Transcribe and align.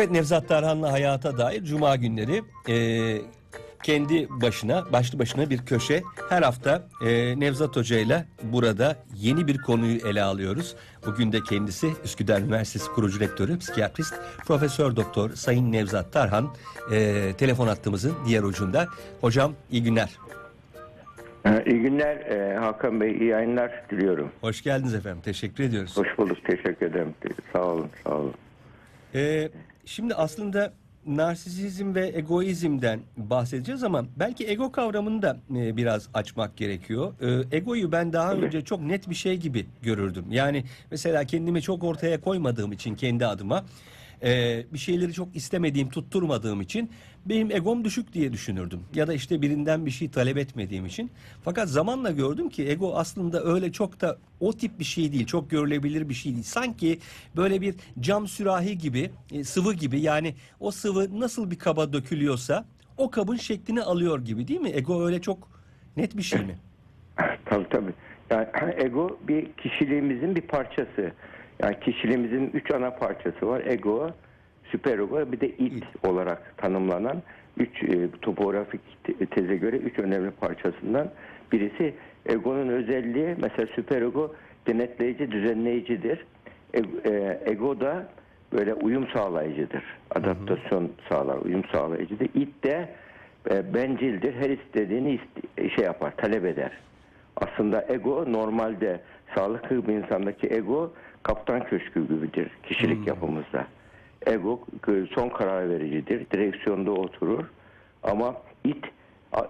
Evet 0.00 0.10
Nevzat 0.10 0.48
Tarhan'la 0.48 0.92
hayata 0.92 1.38
dair 1.38 1.64
Cuma 1.64 1.96
günleri 1.96 2.42
e, 2.68 2.76
kendi 3.82 4.28
başına, 4.30 4.92
başlı 4.92 5.18
başına 5.18 5.50
bir 5.50 5.58
köşe. 5.58 6.02
Her 6.28 6.42
hafta 6.42 6.88
e, 7.06 7.40
Nevzat 7.40 7.76
Hoca 7.76 7.98
ile 7.98 8.24
burada 8.42 8.96
yeni 9.16 9.46
bir 9.46 9.58
konuyu 9.58 9.98
ele 10.08 10.22
alıyoruz. 10.22 10.76
Bugün 11.06 11.32
de 11.32 11.40
kendisi 11.40 11.88
Üsküdar 12.04 12.40
Üniversitesi 12.40 12.92
kurucu 12.92 13.20
rektörü, 13.20 13.58
psikiyatrist, 13.58 14.14
Profesör 14.46 14.96
Doktor 14.96 15.30
Sayın 15.30 15.72
Nevzat 15.72 16.12
Tarhan 16.12 16.54
e, 16.92 17.32
telefon 17.38 17.66
hattımızın 17.66 18.14
diğer 18.26 18.42
ucunda. 18.42 18.86
Hocam 19.20 19.52
iyi 19.70 19.82
günler. 19.82 20.10
Ee, 21.46 21.64
İyi 21.66 21.80
günler 21.80 22.16
ee, 22.16 22.56
Hakan 22.56 23.00
Bey, 23.00 23.12
iyi 23.12 23.24
yayınlar 23.24 23.82
diliyorum. 23.90 24.30
Hoş 24.40 24.62
geldiniz 24.62 24.94
efendim. 24.94 25.20
Teşekkür 25.24 25.64
ediyoruz. 25.64 25.96
Hoş 25.96 26.18
bulduk, 26.18 26.44
teşekkür 26.44 26.86
ederim. 26.86 27.14
Sağ 27.52 27.62
olun, 27.62 27.88
sağ 28.04 28.10
olun. 28.10 28.34
Ee, 29.14 29.48
şimdi 29.90 30.14
aslında 30.14 30.72
narsisizm 31.06 31.94
ve 31.94 32.12
egoizmden 32.14 33.00
bahsedeceğiz 33.16 33.84
ama 33.84 34.04
belki 34.16 34.48
ego 34.48 34.72
kavramını 34.72 35.22
da 35.22 35.36
e, 35.56 35.76
biraz 35.76 36.08
açmak 36.14 36.56
gerekiyor. 36.56 37.14
Ee, 37.20 37.56
egoyu 37.56 37.92
ben 37.92 38.12
daha 38.12 38.32
önce 38.32 38.64
çok 38.64 38.80
net 38.80 39.10
bir 39.10 39.14
şey 39.14 39.36
gibi 39.36 39.66
görürdüm. 39.82 40.24
Yani 40.30 40.64
mesela 40.90 41.24
kendimi 41.24 41.62
çok 41.62 41.84
ortaya 41.84 42.20
koymadığım 42.20 42.72
için 42.72 42.94
kendi 42.94 43.26
adıma 43.26 43.64
e, 44.22 44.62
bir 44.72 44.78
şeyleri 44.78 45.12
çok 45.12 45.36
istemediğim, 45.36 45.88
tutturmadığım 45.88 46.60
için 46.60 46.90
benim 47.26 47.50
egom 47.50 47.84
düşük 47.84 48.12
diye 48.12 48.32
düşünürdüm. 48.32 48.80
Ya 48.94 49.06
da 49.06 49.14
işte 49.14 49.42
birinden 49.42 49.86
bir 49.86 49.90
şey 49.90 50.10
talep 50.10 50.36
etmediğim 50.36 50.86
için. 50.86 51.10
Fakat 51.44 51.68
zamanla 51.68 52.10
gördüm 52.10 52.48
ki 52.48 52.68
ego 52.68 52.96
aslında 52.96 53.44
öyle 53.44 53.72
çok 53.72 54.00
da 54.00 54.18
o 54.40 54.52
tip 54.52 54.78
bir 54.78 54.84
şey 54.84 55.12
değil. 55.12 55.26
Çok 55.26 55.50
görülebilir 55.50 56.08
bir 56.08 56.14
şey 56.14 56.32
değil. 56.32 56.44
Sanki 56.44 56.98
böyle 57.36 57.60
bir 57.60 57.74
cam 58.00 58.26
sürahi 58.26 58.78
gibi, 58.78 59.10
e, 59.32 59.44
sıvı 59.44 59.74
gibi 59.74 60.00
yani 60.00 60.34
o 60.60 60.70
sıvı 60.70 61.20
nasıl 61.20 61.50
bir 61.50 61.58
kaba 61.58 61.92
dökülüyorsa 61.92 62.64
o 62.98 63.10
kabın 63.10 63.36
şeklini 63.36 63.82
alıyor 63.82 64.24
gibi 64.24 64.48
değil 64.48 64.60
mi? 64.60 64.70
Ego 64.74 65.06
öyle 65.06 65.20
çok 65.20 65.48
net 65.96 66.16
bir 66.16 66.22
şey 66.22 66.40
mi? 66.40 66.56
Tabii 67.44 67.68
tabii. 67.70 67.92
Yani 68.30 68.48
ego 68.76 69.18
bir 69.28 69.52
kişiliğimizin 69.52 70.36
bir 70.36 70.40
parçası. 70.40 71.12
Yani 71.62 71.80
kişiliğimizin 71.80 72.50
üç 72.54 72.70
ana 72.74 72.90
parçası 72.90 73.46
var. 73.48 73.62
Ego, 73.66 74.10
süperego 74.64 75.32
bir 75.32 75.40
de 75.40 75.48
id 75.48 75.82
olarak 76.06 76.56
tanımlanan 76.58 77.22
üç 77.56 77.82
e, 77.82 78.10
topografik 78.22 78.80
te- 79.04 79.26
teze 79.26 79.56
göre 79.56 79.76
üç 79.76 79.98
önemli 79.98 80.30
parçasından 80.30 81.10
birisi 81.52 81.94
egonun 82.26 82.68
özelliği 82.68 83.36
mesela 83.42 83.66
süperego 83.74 84.34
denetleyici, 84.66 85.30
düzenleyicidir. 85.30 86.26
E- 86.74 87.10
e, 87.10 87.40
ego 87.46 87.80
da 87.80 88.08
böyle 88.52 88.74
uyum 88.74 89.08
sağlayıcıdır. 89.14 89.82
Adaptasyon 90.10 90.90
sağlar, 91.08 91.38
uyum 91.38 91.62
sağlayıcıdır. 91.72 92.28
İd 92.34 92.64
de 92.64 92.88
e, 93.50 93.74
bencildir. 93.74 94.34
Her 94.34 94.50
istediğini 94.50 95.18
iste- 95.18 95.70
şey 95.76 95.84
yapar, 95.84 96.16
talep 96.16 96.44
eder. 96.44 96.70
Aslında 97.36 97.84
ego 97.88 98.32
normalde 98.32 99.00
sağlıklı 99.34 99.88
bir 99.88 99.92
insandaki 99.92 100.46
ego 100.46 100.92
kaptan 101.22 101.64
köşkü 101.64 102.08
gibidir 102.08 102.50
kişilik 102.62 103.06
yapımızda. 103.06 103.66
Ego 104.26 104.60
e, 104.88 104.92
son 105.14 105.28
karar 105.28 105.70
vericidir. 105.70 106.30
Direksiyonda 106.30 106.90
oturur. 106.90 107.44
Ama 108.02 108.36
it 108.64 108.84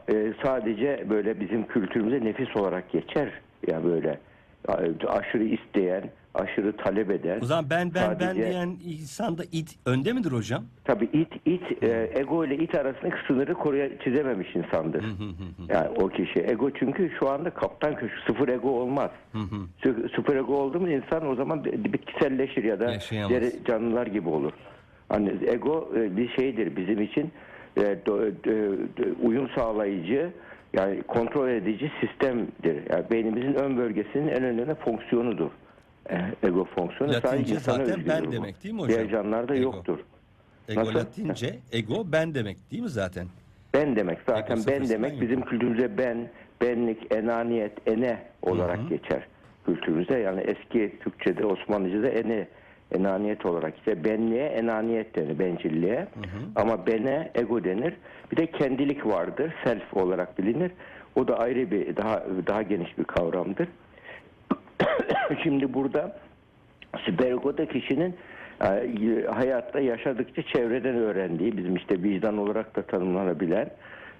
e, 0.09 0.33
sadece 0.43 1.07
böyle 1.11 1.41
bizim 1.41 1.67
kültürümüze 1.67 2.25
nefis 2.25 2.57
olarak 2.57 2.93
geçer. 2.93 3.29
Ya 3.67 3.85
böyle 3.85 4.19
aşırı 5.09 5.45
isteyen, 5.45 6.03
aşırı 6.35 6.77
talep 6.77 7.11
eden. 7.11 7.41
O 7.41 7.45
zaman 7.45 7.71
ben 7.71 7.95
ben 7.95 8.11
ben 8.21 8.27
sadece- 8.27 8.47
diyen 8.51 8.69
insanda 8.85 9.43
it 9.53 9.79
önde 9.87 10.13
midir 10.13 10.33
hocam? 10.33 10.65
Tabii 10.85 11.05
it 11.05 11.29
it 11.47 11.83
e, 11.85 12.11
ego 12.15 12.45
ile 12.45 12.57
it 12.57 12.75
arasındaki 12.75 13.17
sınırı 13.27 13.55
koruya 13.55 13.99
çizememiş 13.99 14.57
insandır. 14.57 15.05
yani 15.69 15.89
o 15.89 16.09
kişi 16.09 16.41
ego 16.41 16.71
çünkü 16.71 17.11
şu 17.19 17.29
anda 17.29 17.51
kaptan 17.51 17.97
köşkü 17.97 18.21
sıfır 18.27 18.49
ego 18.49 18.71
olmaz. 18.71 19.11
Sı- 19.83 20.09
sıfır 20.17 20.37
ego 20.37 20.55
oldu 20.55 20.81
mu 20.81 20.89
insan 20.91 21.27
o 21.27 21.35
zaman 21.35 21.65
bi- 21.65 21.93
bitkiselleşir 21.93 22.65
ya 22.65 22.81
da 22.81 22.87
diğer 23.29 23.43
canlılar 23.69 24.07
gibi 24.07 24.29
olur. 24.29 24.53
Hani 25.09 25.33
ego 25.47 25.93
e, 25.97 26.17
bir 26.17 26.29
şeydir 26.29 26.77
bizim 26.77 27.03
için 27.03 27.31
e, 27.77 27.81
do- 27.81 28.33
do- 28.45 28.77
do- 28.97 29.15
uyum 29.23 29.49
sağlayıcı 29.57 30.31
yani 30.73 31.03
kontrol 31.03 31.49
edici 31.49 31.93
sistemdir. 32.01 32.77
Yani 32.93 33.05
beynimizin 33.11 33.55
ön 33.55 33.77
bölgesinin 33.77 34.29
en 34.29 34.43
önemli 34.45 34.75
fonksiyonudur. 34.75 35.51
E, 36.11 36.17
ego 36.43 36.65
fonksiyonu 36.65 37.13
Latince 37.13 37.29
sadece 37.37 37.55
insana 37.55 37.85
zaten 37.85 38.05
ben 38.09 38.27
bu. 38.27 38.33
demek 38.33 38.65
değil 38.65 38.75
mi 38.75 38.81
hocam? 38.81 38.99
Diğer 38.99 39.11
canlılarda 39.11 39.55
Ego. 39.55 39.63
yoktur. 39.63 39.99
Ego 40.69 40.81
Nasıl? 40.81 40.95
Latince, 40.95 41.59
ego 41.73 42.05
ben 42.13 42.35
demek 42.35 42.71
değil 42.71 42.83
mi 42.83 42.89
zaten? 42.89 43.27
Ben 43.75 43.97
demek 43.97 44.19
zaten 44.29 44.57
Ego 44.57 44.65
ben 44.67 44.89
demek 44.89 45.13
yok. 45.13 45.23
bizim 45.23 45.41
kültürümüze 45.41 45.99
ben, 45.99 46.29
benlik, 46.63 47.15
enaniyet, 47.15 47.89
ene 47.89 48.23
olarak 48.43 48.89
geçer 48.89 49.27
kültürümüze. 49.67 50.19
Yani 50.19 50.41
eski 50.41 50.99
Türkçe'de 51.01 51.47
Osmanlıca'da 51.47 52.09
ene, 52.09 52.49
enaniyet 52.93 53.47
olarak 53.47 53.79
işte 53.79 54.05
benliğe 54.05 54.45
enaniyet 54.47 55.17
denir, 55.17 55.39
bencilliğe. 55.39 56.07
Ama 56.57 56.87
bene 56.87 57.31
ego 57.35 57.65
denir. 57.65 57.95
Bir 58.33 58.37
de 58.37 58.47
kendilik 58.47 59.07
vardır, 59.07 59.55
self 59.65 59.97
olarak 59.97 60.39
bilinir. 60.39 60.71
O 61.17 61.29
da 61.29 61.39
ayrı 61.39 61.71
bir 61.71 61.97
daha 61.97 62.25
daha 62.47 62.63
geniş 62.63 62.99
bir 62.99 63.05
kavramdır. 63.05 63.69
Şimdi 65.43 65.75
burada 65.75 66.17
Süpergo'da 66.99 67.67
kişinin 67.67 68.17
e, 68.63 69.27
hayatta 69.31 69.81
yaşadıkça 69.81 70.43
çevreden 70.43 70.95
öğrendiği, 70.95 71.57
bizim 71.57 71.77
işte 71.77 72.03
vicdan 72.03 72.39
olarak 72.39 72.77
da 72.77 72.83
tanımlanabilen, 72.83 73.71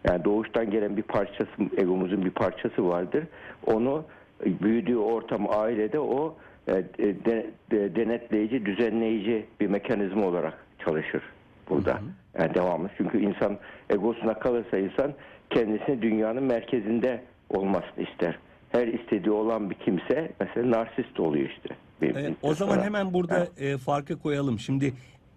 yani 0.09 0.25
doğuştan 0.25 0.71
gelen 0.71 0.97
bir 0.97 1.03
parçası, 1.03 1.51
egomuzun 1.77 2.25
bir 2.25 2.31
parçası 2.31 2.89
vardır. 2.89 3.25
Onu 3.67 4.05
e, 4.47 4.61
büyüdüğü 4.63 4.97
ortam, 4.97 5.47
ailede 5.51 5.99
o 5.99 6.37
e, 6.69 6.73
de- 6.99 7.51
de- 7.71 7.97
denetleyici, 7.97 8.67
düzenleyici 8.67 9.47
bir 9.61 9.67
mekanizma 9.67 10.27
olarak 10.27 10.67
çalışır 10.85 11.23
burada. 11.69 11.99
Yani 12.39 12.55
devamlı. 12.55 12.91
Çünkü 12.97 13.19
insan 13.21 13.59
egosuna 13.91 14.35
kalırsa 14.35 14.79
insan 14.79 15.13
kendisini 15.51 16.03
dünyanın 16.03 16.43
merkezinde 16.43 17.21
olmasını 17.51 18.05
ister. 18.05 18.39
Her 18.73 18.87
istediği 18.87 19.31
olan 19.31 19.71
bir 19.71 19.75
kimse 19.75 20.33
mesela 20.41 20.71
narsist 20.71 21.21
oluyor 21.21 21.49
işte. 21.49 21.69
Ee, 22.03 22.15
bir 22.15 22.35
o 22.43 22.55
zaman 22.55 22.75
sonra. 22.75 22.85
hemen 22.85 23.13
burada 23.13 23.49
e, 23.59 23.77
farkı 23.77 24.19
koyalım. 24.19 24.59
Şimdi 24.59 24.93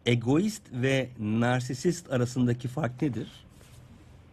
egoist 0.05 0.63
ve 0.73 1.07
narsisist 1.19 2.13
arasındaki 2.13 2.67
fark 2.67 3.01
nedir? 3.01 3.45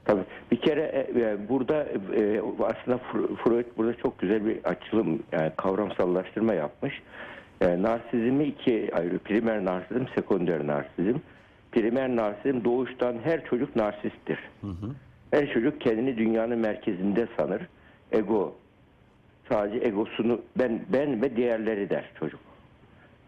Tabii. 0.04 0.24
Bir 0.50 0.60
kere 0.60 0.80
e, 0.82 1.20
e, 1.20 1.48
burada 1.48 1.84
e, 2.16 2.40
aslında 2.40 3.00
Fr- 3.12 3.36
Freud 3.36 3.66
burada 3.76 3.96
çok 3.96 4.18
güzel 4.18 4.46
bir 4.46 4.64
açılım, 4.64 5.22
yani 5.32 5.52
kavramsallaştırma 5.56 6.54
yapmış. 6.54 7.02
E, 7.60 7.82
narsizmi 7.82 8.44
iki 8.44 8.90
ayrı. 8.94 9.18
Primer 9.18 9.64
narsizm, 9.64 10.04
sekonder 10.14 10.66
narsizm. 10.66 11.18
Primer 11.72 12.16
narsizm 12.16 12.64
doğuştan 12.64 13.16
her 13.24 13.44
çocuk 13.44 13.76
narsisttir. 13.76 14.38
Her 15.30 15.52
çocuk 15.52 15.80
kendini 15.80 16.18
dünyanın 16.18 16.58
merkezinde 16.58 17.28
sanır. 17.38 17.62
Ego 18.12 18.54
sadece 19.50 19.86
egosunu 19.86 20.40
ben 20.58 20.80
ben 20.92 21.22
ve 21.22 21.36
diğerleri 21.36 21.90
der 21.90 22.04
çocuk. 22.18 22.40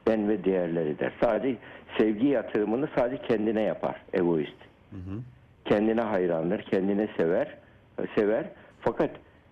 Ben 0.06 0.28
ve 0.28 0.44
diğerleri 0.44 0.98
der. 0.98 1.12
Sadece 1.22 1.58
sevgi 1.98 2.26
yatırımını 2.26 2.88
sadece 2.96 3.22
kendine 3.22 3.62
yapar 3.62 3.96
egoist 4.12 4.56
kendine 5.64 6.00
hayrandır, 6.00 6.62
kendini 6.62 7.08
sever, 7.16 7.54
sever. 8.14 8.44
Fakat 8.80 9.10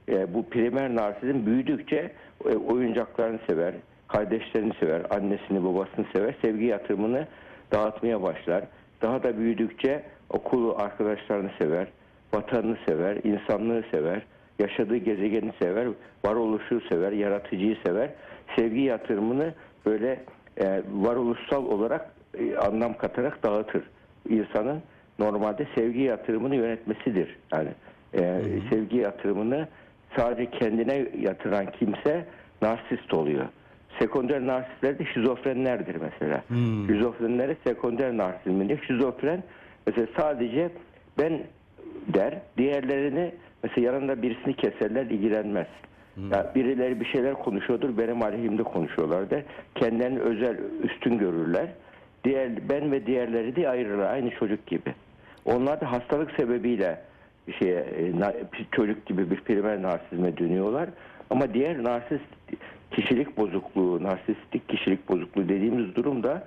e, 0.09 0.35
bu 0.35 0.49
primer 0.49 0.95
narsizm 0.95 1.47
büyüdükçe 1.47 2.11
e, 2.45 2.57
oyuncaklarını 2.57 3.39
sever, 3.47 3.75
kardeşlerini 4.09 4.73
sever, 4.81 5.03
annesini, 5.11 5.65
babasını 5.65 6.07
sever, 6.13 6.35
sevgi 6.43 6.65
yatırımını 6.65 7.27
dağıtmaya 7.73 8.23
başlar. 8.23 8.65
Daha 9.03 9.23
da 9.23 9.39
büyüdükçe 9.39 10.03
okulu, 10.31 10.77
arkadaşlarını 10.79 11.51
sever, 11.59 11.87
vatanını 12.35 12.77
sever, 12.89 13.17
insanlığı 13.25 13.85
sever, 13.91 14.23
yaşadığı 14.61 14.97
gezegeni 14.97 15.53
sever, 15.63 15.89
varoluşu 16.25 16.81
sever, 16.89 17.13
yaratıcıyı 17.13 17.77
sever. 17.87 18.11
Sevgi 18.57 18.81
yatırımını 18.81 19.55
böyle 19.87 20.21
e, 20.57 20.83
varoluşsal 20.93 21.67
olarak 21.67 22.11
e, 22.39 22.57
anlam 22.57 22.97
katarak 22.97 23.43
dağıtır. 23.43 23.83
İnsanın 24.29 24.83
normalde 25.19 25.67
sevgi 25.75 26.01
yatırımını 26.01 26.57
yönetmesidir. 26.57 27.37
Yani 27.53 27.69
e, 28.15 28.41
sevgi 28.71 28.97
yatırımını 28.97 29.69
sadece 30.17 30.51
kendine 30.51 31.07
yatıran 31.21 31.67
kimse 31.79 32.25
narsist 32.63 33.15
oluyor. 33.15 33.45
Sekonder 33.99 34.47
narsistler 34.47 34.99
de 34.99 35.05
şizofrenlerdir 35.05 35.97
mesela. 35.97 36.45
Şizofrenlere 36.87 37.57
sekonder 37.67 38.17
narsizm. 38.17 38.77
Şizofren 38.87 39.43
mesela 39.87 40.07
sadece 40.17 40.71
ben 41.19 41.41
der, 42.15 42.39
diğerlerini 42.59 43.33
mesela 43.63 43.87
yanında 43.87 44.23
birisini 44.23 44.55
keserler, 44.55 45.07
ilgilenmez. 45.07 45.67
Ya 46.31 46.53
birileri 46.55 47.01
bir 47.01 47.05
şeyler 47.05 47.35
konuşuyordur, 47.35 47.99
benim 47.99 48.23
aleyhimde 48.23 48.63
konuşuyorlar 48.63 49.31
der. 49.31 49.43
Kendilerini 49.75 50.19
özel, 50.19 50.57
üstün 50.83 51.19
görürler. 51.19 51.69
diğer 52.25 52.69
ben 52.69 52.93
ve 52.93 53.07
diğerleri 53.07 53.57
de 53.57 53.69
ayırırlar 53.69 54.13
aynı 54.13 54.31
çocuk 54.31 54.67
gibi. 54.67 54.95
Onlar 55.45 55.81
da 55.81 55.93
hastalık 55.93 56.31
sebebiyle 56.31 57.01
bir 57.49 57.53
şeye 57.53 57.81
e, 57.81 58.13
çocuk 58.73 59.07
gibi 59.07 59.31
bir 59.31 59.41
primer 59.41 59.83
narsizme 59.83 60.37
dönüyorlar. 60.37 60.89
Ama 61.31 61.55
diğer 61.55 61.85
narsist 61.85 62.25
kişilik 62.91 63.37
bozukluğu, 63.37 64.03
narsistik 64.03 64.69
kişilik 64.69 65.09
bozukluğu 65.09 65.49
dediğimiz 65.49 65.95
durumda 65.95 66.47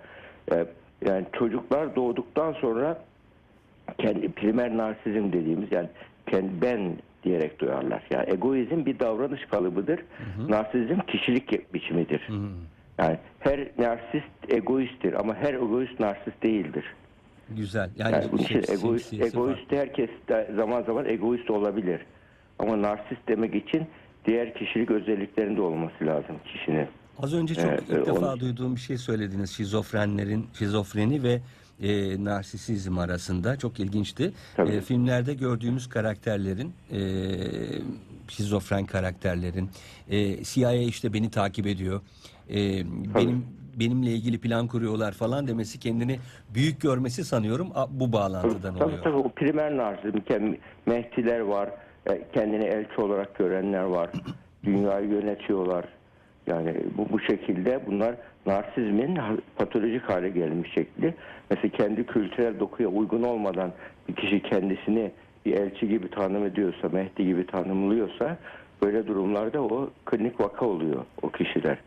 e, 0.51 0.66
yani 1.07 1.25
çocuklar 1.33 1.95
doğduktan 1.95 2.54
sonra 2.54 2.98
kendi 3.98 4.31
primer 4.31 4.77
narsizm 4.77 5.31
dediğimiz 5.33 5.71
yani 5.71 5.88
ben 6.41 6.97
diyerek 7.24 7.59
duyarlar. 7.59 8.03
Yani 8.12 8.25
egoizm 8.30 8.85
bir 8.85 9.00
davranış 9.00 9.45
kalıbıdır. 9.45 10.00
Narsizm 10.50 11.00
kişilik 11.07 11.74
biçimidir. 11.74 12.27
Yani 13.00 13.18
her 13.39 13.59
narsist 13.80 14.50
egoisttir 14.50 15.13
ama 15.13 15.35
her 15.35 15.53
egoist 15.53 16.00
narsist 16.00 16.44
değildir. 16.44 16.85
Güzel. 17.50 17.89
Yani, 17.97 18.13
Yani 18.13 18.25
bunun 18.31 18.41
için 18.41 18.62
şey- 18.62 18.75
egoist, 18.75 19.09
şemsiyesi 19.09 19.39
var. 19.39 19.44
egoist 19.50 19.71
herkes 19.71 20.09
de 20.30 20.50
zaman 20.56 20.83
zaman 20.83 21.06
egoist 21.06 21.50
olabilir. 21.51 22.00
Ama 22.59 22.81
narsist 22.81 23.21
demek 23.27 23.56
için 23.56 23.83
diğer 24.25 24.53
kişilik 24.53 24.91
özelliklerinde 24.91 25.62
olması 25.62 26.06
lazım 26.06 26.35
kişinin. 26.45 26.88
Az 27.19 27.33
önce 27.33 27.56
çok 27.56 27.65
Evet, 27.65 27.81
ilk 27.89 28.06
defa 28.06 28.33
onu- 28.33 28.39
duyduğum 28.39 28.75
bir 28.75 28.80
şey 28.80 28.97
söylediniz. 28.97 29.51
Şizofrenlerin, 29.51 30.45
şizofreni 30.59 31.24
ve 31.24 31.39
e, 31.81 32.23
narsisizm 32.23 32.97
arasında. 32.97 33.57
Çok 33.57 33.79
ilginçti. 33.79 34.31
Tabii. 34.55 34.71
E, 34.71 34.81
filmlerde 34.81 35.33
gördüğümüz 35.33 35.89
karakterlerin, 35.89 36.73
e, 36.91 36.99
şizofren 38.27 38.85
karakterlerin, 38.85 39.69
e, 40.09 40.43
CIA 40.43 40.73
işte 40.73 41.13
beni 41.13 41.31
takip 41.31 41.67
ediyor. 41.67 42.01
E, 42.49 42.55
benim 43.15 43.45
benimle 43.79 44.11
ilgili 44.11 44.39
plan 44.39 44.67
kuruyorlar 44.67 45.11
falan 45.11 45.47
demesi 45.47 45.79
kendini 45.79 46.19
büyük 46.55 46.81
görmesi 46.81 47.23
sanıyorum 47.25 47.69
bu 47.89 48.13
bağlantıdan 48.13 48.73
Tabii 48.75 48.83
oluyor. 48.83 49.03
tabii 49.03 49.15
o 49.15 49.29
primer 49.29 49.77
narsizm. 49.77 50.17
Mehtiler 50.85 51.39
var. 51.39 51.69
e, 52.05 52.21
Kendini 52.33 52.63
elçi 52.65 53.01
olarak 53.01 53.35
görenler 53.37 53.83
var. 53.83 54.09
Dünyayı 54.63 55.09
yönetiyorlar. 55.09 55.85
Yani 56.47 56.75
bu, 56.97 57.09
bu 57.09 57.19
şekilde 57.19 57.83
bunlar 57.87 58.15
narsizmin 58.45 59.18
patolojik 59.56 60.01
hale 60.10 60.30
gelmiş 60.30 60.74
şekli. 60.74 61.13
Mesela 61.50 61.72
kendi 61.78 62.06
kültürel 62.06 62.60
dokuya 62.60 62.90
uygun 62.90 63.24
olmadan 63.24 63.72
bir 64.10 64.16
kişi 64.16 64.42
kendisini 64.42 65.12
bir 65.45 65.54
elçi 65.54 65.88
gibi 65.88 66.10
tanım 66.10 66.45
ediyorsa, 66.45 66.90
Mehdi 66.90 67.25
gibi 67.25 67.45
tanımlıyorsa 67.45 68.38
böyle 68.84 69.07
durumlarda 69.07 69.62
o 69.62 69.90
klinik 70.06 70.40
vaka 70.40 70.66
oluyor 70.66 71.06
o 71.22 71.30
kişiler. 71.30 71.78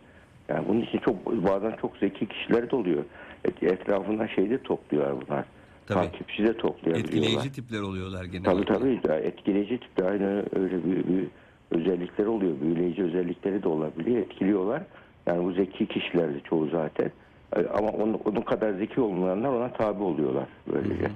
Yani 0.48 0.68
bunun 0.68 0.80
için 0.80 0.98
çok 0.98 1.26
bazen 1.26 1.76
çok 1.80 1.96
zeki 1.96 2.26
kişiler 2.26 2.70
de 2.70 2.76
oluyor. 2.76 3.04
Et- 3.44 3.62
Etrafından 3.62 4.26
şey 4.26 4.50
de 4.50 4.62
topluyorlar 4.62 5.14
bunlar. 5.28 5.44
Tabii. 5.86 5.98
Takipçi 6.10 6.42
de 6.44 6.56
toplayabiliyorlar. 6.56 7.18
Etkileyici 7.28 7.52
tipler 7.52 7.80
oluyorlar 7.80 8.18
Tabii 8.24 8.30
genelde. 8.32 8.64
tabii. 8.64 9.00
Ya 9.08 9.14
Etkileyici 9.14 9.80
tipte 9.80 10.04
aynı 10.04 10.44
öyle 10.56 10.84
bir, 10.84 10.96
bir 10.96 11.26
özellikleri 11.70 12.28
oluyor. 12.28 12.52
Büyüleyici 12.60 13.02
özellikleri 13.02 13.62
de 13.62 13.68
olabiliyor. 13.68 14.18
Etkiliyorlar. 14.18 14.82
Yani 15.26 15.44
bu 15.44 15.52
zeki 15.52 15.86
kişiler 15.86 16.34
de 16.34 16.40
çoğu 16.40 16.66
zaten. 16.68 17.10
E, 17.56 17.66
Ama 17.66 17.88
onun, 17.88 18.20
onun 18.24 18.40
kadar 18.40 18.72
zeki 18.72 19.00
olmayanlar 19.00 19.48
ona 19.48 19.72
tabi 19.72 20.02
oluyorlar 20.02 20.46
böylece. 20.72 21.10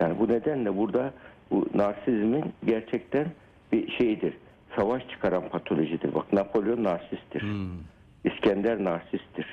Yani 0.00 0.18
bu 0.18 0.28
nedenle 0.28 0.76
burada 0.76 1.12
bu 1.50 1.66
narsizmin 1.74 2.44
gerçekten 2.64 3.26
bir 3.72 3.90
şeyidir. 3.90 4.34
Savaş 4.76 5.08
çıkaran 5.08 5.48
patolojidir. 5.48 6.14
Bak 6.14 6.32
Napolyon 6.32 6.84
narsisttir. 6.84 7.42
Hmm. 7.42 7.70
İskender 8.24 8.84
narsisttir. 8.84 9.46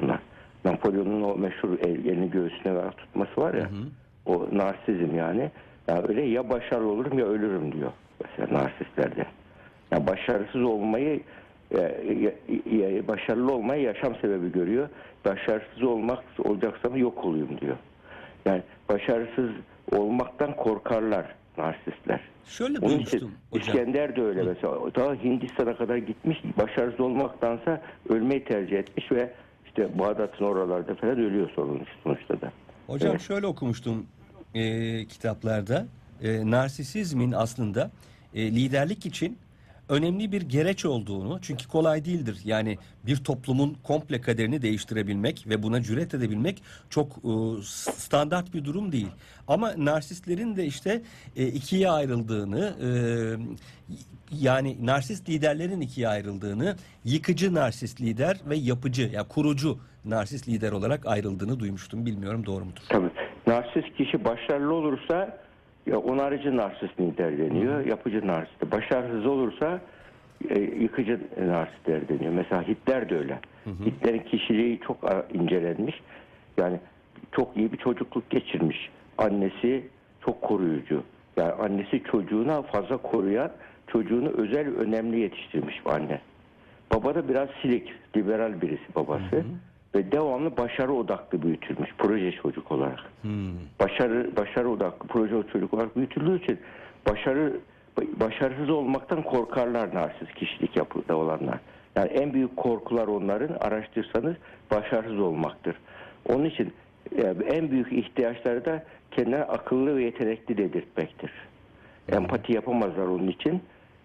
Bunlar. 0.00 0.18
Napolyon'un 0.64 1.22
o 1.22 1.36
meşhur 1.36 1.78
el, 1.78 2.04
elini 2.06 2.30
göğsüne 2.30 2.74
ver 2.74 2.90
tutması 2.90 3.40
var 3.40 3.54
ya. 3.54 3.68
O 4.26 4.48
narsizm 4.52 5.16
yani. 5.16 5.50
Yani 5.88 6.04
öyle 6.08 6.22
ya 6.22 6.50
başarılı 6.50 6.90
olurum 6.90 7.18
ya 7.18 7.24
ölürüm 7.26 7.72
diyor. 7.72 7.90
Mesela 8.24 8.62
narsistlerde. 8.62 9.26
Yani 9.90 10.06
başarısız 10.06 10.62
olmayı 10.62 11.20
başarılı 13.08 13.52
olmayı 13.52 13.82
yaşam 13.82 14.14
sebebi 14.20 14.52
görüyor. 14.52 14.88
Başarısız 15.24 15.82
olmak 15.82 16.24
olacaksam 16.38 16.96
yok 16.96 17.24
olayım 17.24 17.60
diyor. 17.60 17.76
Yani 18.46 18.62
başarısız 18.88 19.50
olmaktan 19.92 20.56
korkarlar 20.56 21.34
narsistler. 21.58 22.20
Şöyle 22.46 22.78
Onun 22.78 22.98
için 22.98 23.18
hocam. 23.18 23.30
İskender 23.52 24.16
de 24.16 24.22
öyle 24.22 24.42
mesela. 24.42 24.94
Daha 24.94 25.14
Hindistan'a 25.14 25.76
kadar 25.76 25.96
gitmiş. 25.96 26.42
Başarısız 26.58 27.00
olmaktansa 27.00 27.82
ölmeyi 28.08 28.44
tercih 28.44 28.78
etmiş 28.78 29.12
ve 29.12 29.32
işte 29.66 29.98
Bağdat'ın 29.98 30.44
oralarda 30.44 30.94
falan 30.94 31.18
ölüyor 31.18 31.50
sonuç, 31.56 31.88
sonuçta 32.02 32.40
da. 32.40 32.52
Hocam 32.86 33.10
Evet. 33.10 33.20
şöyle 33.20 33.46
okumuştum 33.46 34.06
e, 34.54 35.04
kitaplarda. 35.04 35.86
E, 36.22 36.50
narsisizmin 36.50 37.32
aslında 37.32 37.90
e, 38.34 38.50
liderlik 38.50 39.06
için 39.06 39.38
önemli 39.88 40.32
bir 40.32 40.42
gereç 40.42 40.84
olduğunu 40.84 41.38
çünkü 41.42 41.68
kolay 41.68 42.04
değildir. 42.04 42.38
Yani 42.44 42.78
bir 43.06 43.16
toplumun 43.16 43.76
komple 43.82 44.20
kaderini 44.20 44.62
değiştirebilmek 44.62 45.44
ve 45.48 45.62
buna 45.62 45.82
cüret 45.82 46.14
edebilmek 46.14 46.62
çok 46.90 47.08
e, 47.08 47.32
standart 47.62 48.54
bir 48.54 48.64
durum 48.64 48.92
değil. 48.92 49.10
Ama 49.48 49.72
narsistlerin 49.76 50.56
de 50.56 50.64
işte 50.64 51.02
e, 51.36 51.46
ikiye 51.46 51.90
ayrıldığını 51.90 52.74
e, 52.82 52.88
yani 54.32 54.86
narsist 54.86 55.28
liderlerin 55.28 55.80
ikiye 55.80 56.08
ayrıldığını 56.08 56.76
yıkıcı 57.04 57.54
narsist 57.54 58.00
lider 58.00 58.36
ve 58.46 58.56
yapıcı 58.56 59.02
ya 59.02 59.28
kurucu 59.28 59.78
narsist 60.04 60.48
lider 60.48 60.72
olarak 60.72 61.06
ayrıldığını 61.06 61.60
duymuştum. 61.60 62.06
Bilmiyorum 62.06 62.46
doğru 62.46 62.64
mudur? 62.64 62.82
Tabii. 62.88 63.10
Narsist 63.46 63.96
kişi 63.96 64.24
başarılı 64.24 64.74
olursa 64.74 65.38
ya 65.86 65.98
onarıcı 65.98 66.56
narsist 66.56 67.00
lider 67.00 67.38
deniyor. 67.38 67.86
Yapıcı 67.86 68.26
narsist. 68.26 68.72
Başarısız 68.72 69.26
olursa 69.26 69.80
e, 70.50 70.60
yıkıcı 70.60 71.20
narsistler 71.46 72.08
deniyor. 72.08 72.32
Mesela 72.32 72.68
Hitler 72.68 73.10
de 73.10 73.18
öyle. 73.18 73.38
Hitler'in 73.86 74.18
kişiliği 74.18 74.80
çok 74.80 74.98
incelenmiş. 75.32 76.00
Yani 76.56 76.80
çok 77.32 77.56
iyi 77.56 77.72
bir 77.72 77.76
çocukluk 77.76 78.30
geçirmiş. 78.30 78.90
Annesi 79.18 79.88
çok 80.24 80.42
koruyucu. 80.42 81.02
Yani 81.36 81.52
annesi 81.52 82.02
çocuğuna 82.10 82.62
fazla 82.62 82.96
koruyan, 82.96 83.50
çocuğunu 83.86 84.28
özel 84.28 84.68
önemli 84.76 85.20
yetiştirmiş 85.20 85.84
bu 85.84 85.90
anne. 85.90 86.20
Baba 86.94 87.14
da 87.14 87.28
biraz 87.28 87.48
silik, 87.62 87.92
liberal 88.16 88.60
birisi 88.60 88.94
babası. 88.94 89.44
Ve 89.94 90.12
devamlı 90.12 90.56
başarı 90.56 90.92
odaklı 90.92 91.42
büyütülmüş 91.42 91.90
proje 91.98 92.32
çocuk 92.32 92.72
olarak. 92.72 93.00
Başarı 93.80 94.36
başarı 94.36 94.70
odaklı 94.70 95.08
proje 95.08 95.34
çocuk 95.52 95.74
olarak 95.74 95.96
büyütüldüğü 95.96 96.42
için 96.42 96.58
başarı 97.10 97.52
başarısız 98.20 98.70
olmaktan 98.70 99.22
korkarlar 99.22 99.94
narsist 99.94 100.34
kişilik 100.34 100.76
yapıda 100.76 101.16
olanlar. 101.16 101.58
Yani 101.96 102.08
en 102.08 102.34
büyük 102.34 102.56
korkular 102.56 103.06
onların 103.06 103.54
araştırsanız 103.60 104.34
başarısız 104.70 105.18
olmaktır. 105.18 105.76
Onun 106.28 106.44
için 106.44 106.72
yani 107.22 107.44
en 107.44 107.70
büyük 107.70 107.92
ihtiyaçları 107.92 108.64
da 108.64 108.84
kendine 109.10 109.42
akıllı 109.42 109.96
ve 109.96 110.04
yetenekli 110.04 110.56
dedirtmektir. 110.56 111.30
Empati 112.08 112.52
yapamazlar 112.52 113.06
onun 113.06 113.28
için. 113.28 113.62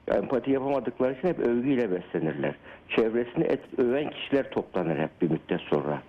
Empati 0.09 0.51
yapamadıkları 0.51 1.13
için 1.13 1.27
hep 1.27 1.39
övgüyle 1.39 1.91
beslenirler. 1.91 2.55
Çevresini 2.89 3.43
et, 3.43 3.59
öven 3.77 4.09
kişiler 4.09 4.49
toplanır 4.49 4.97
hep 4.97 5.09
bir 5.21 5.29
müddet 5.31 5.61
sonra. 5.61 6.01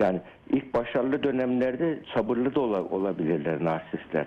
Yani 0.00 0.20
ilk 0.50 0.74
başarılı 0.74 1.22
dönemlerde 1.22 1.98
sabırlı 2.14 2.54
da 2.54 2.60
ola- 2.60 2.84
olabilirler 2.84 3.64
narsistler. 3.64 4.26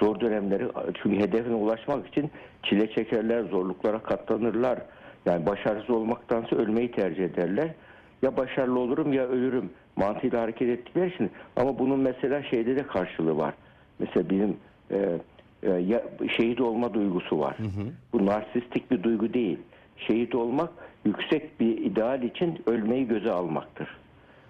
Zor 0.00 0.20
dönemleri 0.20 0.64
çünkü 1.02 1.16
hedefine 1.20 1.54
ulaşmak 1.54 2.06
için 2.06 2.30
çile 2.62 2.90
çekerler, 2.92 3.42
zorluklara 3.44 3.98
katlanırlar. 3.98 4.78
Yani 5.26 5.46
başarısız 5.46 5.90
olmaktansa 5.90 6.56
ölmeyi 6.56 6.90
tercih 6.90 7.24
ederler. 7.24 7.68
Ya 8.22 8.36
başarılı 8.36 8.78
olurum 8.78 9.12
ya 9.12 9.26
ölürüm 9.26 9.70
mantığıyla 9.96 10.42
hareket 10.42 10.68
ettikleri 10.68 11.14
için. 11.14 11.30
Ama 11.56 11.78
bunun 11.78 12.00
mesela 12.00 12.42
şeyde 12.42 12.76
de 12.76 12.82
karşılığı 12.86 13.36
var. 13.36 13.54
Mesela 13.98 14.30
bizim 14.30 14.56
e, 14.90 14.96
ya, 15.62 16.02
şehit 16.36 16.60
olma 16.60 16.94
duygusu 16.94 17.38
var. 17.38 17.56
Bu 18.12 18.26
narsistik 18.26 18.90
bir 18.90 19.02
duygu 19.02 19.34
değil. 19.34 19.58
Şehit 19.96 20.34
olmak 20.34 20.70
yüksek 21.04 21.60
bir 21.60 21.78
ideal 21.78 22.22
için 22.22 22.62
ölmeyi 22.66 23.08
göze 23.08 23.30
almaktır. 23.30 23.88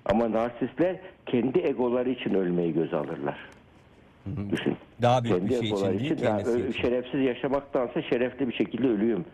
Ama 0.04 0.32
narsistler 0.32 0.96
kendi 1.26 1.58
egoları 1.58 2.10
için 2.10 2.34
ölmeyi 2.34 2.72
göze 2.72 2.96
alırlar. 2.96 3.38
Düşün. 4.50 4.76
Daha 5.02 5.24
büyük 5.24 5.38
kendi 5.38 5.50
bir 5.50 5.56
şey 5.56 5.68
egoları 5.68 5.94
için 5.94 6.16
değil, 6.16 6.22
yani 6.22 6.42
için. 6.42 6.82
şerefsiz 6.82 7.20
yaşamaktansa 7.20 8.02
şerefli 8.02 8.48
bir 8.48 8.54
şekilde 8.54 8.88
ölüyüm 8.88 9.24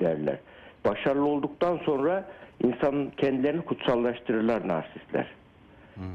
derler. 0.00 0.38
Başarılı 0.84 1.26
olduktan 1.26 1.76
sonra 1.76 2.28
insan 2.64 3.10
kendilerini 3.16 3.62
kutsallaştırırlar 3.62 4.68
narsistler. 4.68 5.26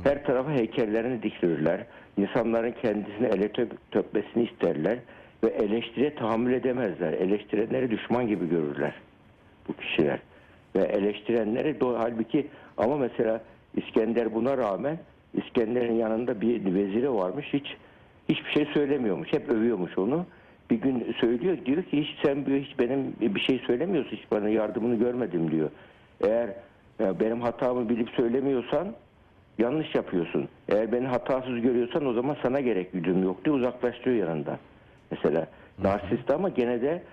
Her 0.04 0.26
tarafa 0.26 0.52
heykellerini 0.52 1.24
diktirirler. 1.24 1.86
İnsanların 2.18 2.72
kendisini 2.82 3.28
ele 3.28 3.52
töpmesini 3.92 4.44
isterler 4.44 5.00
ve 5.44 5.48
eleştiriye 5.48 6.16
tahammül 6.16 6.54
edemezler. 6.54 7.14
Eleştirenleri 7.14 7.92
düşman 7.92 8.28
gibi 8.28 8.50
görürler 8.50 8.94
bu 9.68 9.74
kişiler. 9.74 10.20
Ve 10.76 10.84
eleştirenleri 10.84 11.80
do 11.80 12.00
halbuki 12.00 12.48
ama 12.78 12.98
mesela 12.98 13.42
İskender 13.78 14.36
buna 14.36 14.58
rağmen 14.58 14.98
İskender'in 15.34 15.94
yanında 15.94 16.42
bir 16.42 16.74
veziri 16.76 17.14
varmış. 17.14 17.46
Hiç 17.54 17.66
hiçbir 18.30 18.52
şey 18.52 18.66
söylemiyormuş. 18.74 19.34
Hep 19.34 19.50
övüyormuş 19.50 19.98
onu. 19.98 20.26
Bir 20.70 20.76
gün 20.76 21.16
söylüyor 21.22 21.58
diyor 21.66 21.84
ki 21.84 22.02
hiç 22.02 22.10
sen 22.26 22.36
hiç 22.36 22.80
benim 22.80 23.16
bir 23.22 23.40
şey 23.40 23.60
söylemiyorsun. 23.60 24.18
Hiç 24.18 24.32
bana 24.32 24.50
yardımını 24.50 24.96
görmedim 24.96 25.52
diyor. 25.52 25.70
Eğer 26.22 26.50
ya 27.00 27.20
benim 27.20 27.42
hatamı 27.42 27.90
bilip 27.90 28.10
söylemiyorsan 28.10 28.88
yanlış 29.58 29.96
yapıyorsun. 29.96 30.48
Eğer 30.70 30.92
beni 30.92 31.08
hatasız 31.08 31.62
görüyorsan 31.62 32.06
o 32.06 32.14
zaman 32.14 32.38
sana 32.44 32.60
gerek 32.60 32.94
gücüm 32.94 33.24
yok 33.24 33.46
diye 33.46 33.56
uzaklaştırıyor 33.56 34.28
yanında. 34.28 34.60
Mesela 35.12 35.48
narsist 35.80 36.32
ama 36.32 36.50
gene 36.50 36.82
de 36.82 37.04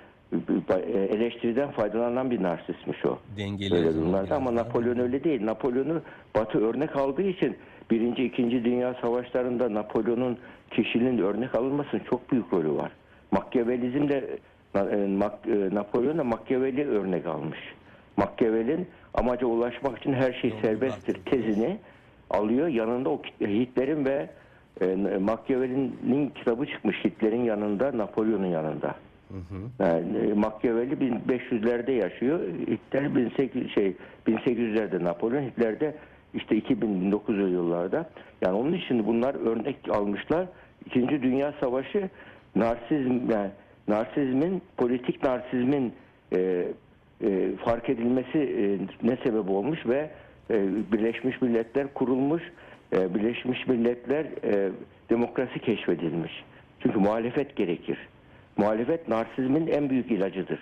e, 0.69 0.99
eleştiriden 0.99 1.71
faydalanan 1.71 2.31
bir 2.31 2.43
narsistmiş 2.43 3.05
o. 3.05 3.19
Dengeli 3.37 3.75
yazılım 3.75 4.03
durumlarda 4.03 4.37
ama. 4.37 4.55
Napolyon 4.55 4.99
öyle 4.99 5.25
değil. 5.25 5.47
Napolyon'u 5.47 6.03
Batı 6.37 6.59
örnek 6.69 6.97
aldığı 6.97 7.23
için 7.23 7.57
birinci, 7.91 8.25
ikinci 8.25 8.65
dünya 8.65 8.95
savaşlarında 8.95 9.75
Napolyon'un 9.75 10.39
kişiliğinin 10.71 11.23
örnek 11.23 11.55
alınmasının 11.55 12.03
çok 12.11 12.33
büyük 12.33 12.53
rolü 12.53 12.77
var. 12.77 12.93
Machiavellizm 13.31 14.09
de 14.09 14.39
e, 14.75 14.79
e, 14.79 15.75
Napolyon 15.75 16.19
da 16.19 16.25
Machiavelli 16.25 16.89
örnek 16.89 17.27
almış. 17.27 17.59
Machiavelli'nin 18.17 18.87
amaca 19.15 19.47
ulaşmak 19.47 19.99
için 19.99 20.13
her 20.13 20.33
şey 20.33 20.55
serbesttir 20.63 21.21
tezini 21.25 21.79
alıyor. 22.35 22.69
Yanında 22.69 23.11
o 23.11 23.23
Hitler'in 23.41 24.05
ve 24.05 24.31
e, 24.81 24.87
Machiavelli'nin 25.19 26.29
kitabı 26.31 26.67
çıkmış 26.67 27.05
Hitler'in 27.05 27.45
yanında, 27.45 27.99
Napolyon'un 27.99 28.47
yanında. 28.47 28.95
Yani 29.79 30.19
e, 30.19 30.33
Machiavelli 30.33 30.95
1500'lerde 30.95 31.91
yaşıyor. 31.91 32.41
Hitler 32.67 33.15
1800 33.15 33.75
şey 33.75 33.97
1800'lerde 34.27 35.05
Napolyon, 35.05 35.43
Hitler 35.43 35.81
de 35.81 35.95
işte 36.35 36.57
2000 36.57 37.13
1900'lü 37.13 37.51
yıllarda. 37.51 38.11
Yani 38.43 38.57
onun 38.57 38.73
için 38.73 39.07
bunlar 39.07 39.35
örnek 39.35 39.77
almışlar. 39.91 40.47
İkinci 40.87 41.23
Dünya 41.23 41.55
Savaşı 41.61 42.11
narsizm 42.57 43.31
yani 43.31 43.51
narsizmin 43.89 44.63
politik 44.77 45.23
narsizmin 45.23 45.93
e, 46.33 46.67
e, 47.25 47.57
fark 47.57 47.89
edilmesi 47.89 48.39
e, 48.39 48.65
ne 49.09 49.17
sebep 49.17 49.51
olmuş 49.51 49.87
ve 49.87 50.11
Birleşmiş 50.93 51.43
Milletler 51.43 51.95
kurulmuş. 51.95 52.43
E, 52.93 53.15
Birleşmiş 53.15 53.67
Milletler 53.67 54.25
e, 54.45 54.71
demokrasi 55.11 55.59
keşfedilmiş. 55.59 56.45
Çünkü 56.81 56.99
muhalefet 56.99 57.57
gerekir. 57.57 57.99
Muhalefet 58.57 59.09
narsizmin 59.09 59.67
en 59.67 59.91
büyük 59.91 60.11
ilacıdır. 60.11 60.59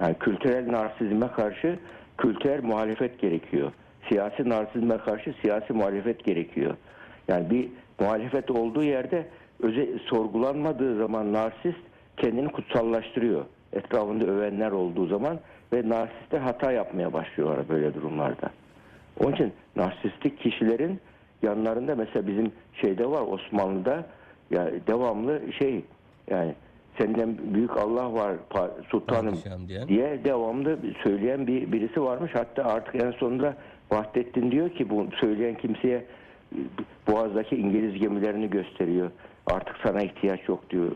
Yani 0.00 0.14
kültürel 0.20 0.72
narsizme 0.72 1.28
karşı 1.28 1.78
kültürel 2.18 2.62
muhalefet 2.62 3.18
gerekiyor. 3.20 3.72
Siyasi 4.08 4.48
narsizme 4.48 4.98
karşı 4.98 5.34
siyasi 5.42 5.72
muhalefet 5.72 6.24
gerekiyor. 6.24 6.74
Yani 7.28 7.50
bir 7.50 7.68
muhalefet 8.00 8.50
olduğu 8.50 8.82
yerde 8.82 9.26
öze, 9.62 9.98
sorgulanmadığı 9.98 10.98
zaman 10.98 11.32
narsist 11.32 11.78
kendini 12.16 12.48
kutsallaştırıyor. 12.48 13.44
Etrafında 13.72 14.24
övenler 14.24 14.70
olduğu 14.70 15.06
zaman 15.06 15.40
ve 15.72 15.88
narsistler 15.88 16.38
hata 16.38 16.72
yapmaya 16.72 17.12
başlıyorlar 17.12 17.68
böyle 17.68 17.94
durumlarda. 17.94 18.50
Onun 19.20 19.32
için 19.32 19.52
narsistik 19.76 20.40
kişilerin 20.40 21.00
yanlarında 21.42 21.94
mesela 21.94 22.26
bizim 22.26 22.52
şeyde 22.72 23.10
var 23.10 23.22
Osmanlı'da 23.22 24.06
ya 24.50 24.70
devamlı 24.86 25.40
şey 25.58 25.84
yani 26.30 26.54
senden 26.98 27.54
büyük 27.54 27.76
Allah 27.76 28.12
var 28.12 28.36
sultanım 28.88 29.38
diye 29.88 30.24
devamlı 30.24 30.78
söyleyen 31.02 31.46
bir 31.46 31.72
birisi 31.72 32.02
varmış. 32.02 32.32
Hatta 32.34 32.64
artık 32.64 32.94
en 32.94 33.10
sonunda 33.10 33.56
Vahdettin 33.90 34.50
diyor 34.50 34.70
ki 34.70 34.90
bu 34.90 35.06
söyleyen 35.20 35.54
kimseye 35.54 36.04
Boğaz'daki 37.08 37.56
İngiliz 37.56 38.00
gemilerini 38.00 38.50
gösteriyor. 38.50 39.10
Artık 39.46 39.76
sana 39.82 40.02
ihtiyaç 40.02 40.48
yok 40.48 40.70
diyor. 40.70 40.92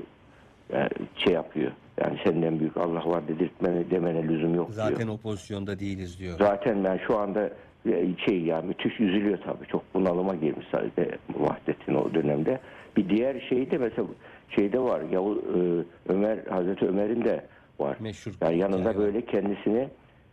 Yani 0.73 0.89
şey 1.17 1.33
yapıyor. 1.33 1.73
Yani 2.01 2.19
senden 2.25 2.61
büyük 2.61 2.77
Allah 2.77 3.07
var 3.07 3.29
dedirtmene 3.29 3.91
demene 3.91 4.29
lüzum 4.29 4.55
yok 4.55 4.73
diyor. 4.75 4.89
Zaten 4.91 5.09
o 5.09 5.17
pozisyonda 5.17 5.79
değiliz 5.79 6.19
diyor. 6.19 6.39
Zaten 6.39 6.85
ben 6.85 7.01
şu 7.07 7.19
anda 7.19 7.51
şey 8.27 8.41
ya 8.43 8.63
müthiş 8.63 9.01
üzülüyor 9.01 9.39
tabii. 9.45 9.67
Çok 9.67 9.95
bunalıma 9.95 10.35
girmiş 10.35 10.67
sadece 10.73 11.19
Vahdettin 11.35 11.95
o 11.95 12.15
dönemde. 12.15 12.61
Bir 12.97 13.09
diğer 13.09 13.41
şey 13.41 13.71
de 13.71 13.79
mesela 13.79 14.09
şeyde 14.57 14.79
var. 14.81 15.01
Yavuz 15.13 15.39
e, 15.39 15.85
Ömer 16.09 16.39
Hazreti 16.51 16.87
Ömer'in 16.87 17.25
de 17.25 17.45
var. 17.79 17.97
Meşhur 18.01 18.33
Yani 18.41 18.59
yanında 18.59 18.89
var. 18.89 18.99
böyle 18.99 19.21
kendisini 19.25 19.89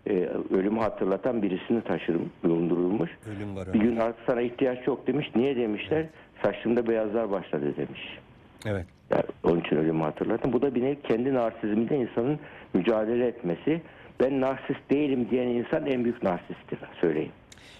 e, 0.10 0.30
ölümü 0.52 0.80
hatırlatan 0.80 1.42
birisini 1.42 1.82
taşırım, 1.82 2.30
bulundurulmuş. 2.44 3.10
Ölüm 3.38 3.56
var 3.56 3.74
Bir 3.74 3.80
gün 3.80 3.98
artık 3.98 4.26
sana 4.28 4.42
ihtiyaç 4.42 4.88
yok 4.88 5.08
demiş. 5.08 5.32
Niye 5.36 5.56
demişler? 5.56 6.06
Saçımda 6.44 6.88
beyazlar 6.88 7.32
başladı 7.32 7.74
demiş. 7.78 8.20
Evet. 8.66 8.86
Yani 9.12 9.24
onun 9.44 9.60
için 9.60 9.76
ölümü 9.76 10.04
hatırladım. 10.04 10.54
Bu 10.54 10.62
da 10.62 10.76
bir 10.76 10.82
nevi 10.84 11.02
kendi 11.02 11.34
narsizminde 11.34 11.98
insanın 11.98 12.40
mücadele 12.74 13.28
etmesi. 13.28 13.82
Ben 14.20 14.42
narsist 14.42 14.90
değilim 14.90 15.28
diyen 15.32 15.48
insan 15.48 15.86
en 15.86 16.04
büyük 16.04 16.24
narsisttir 16.24 16.80
söyleyeyim. 17.02 17.32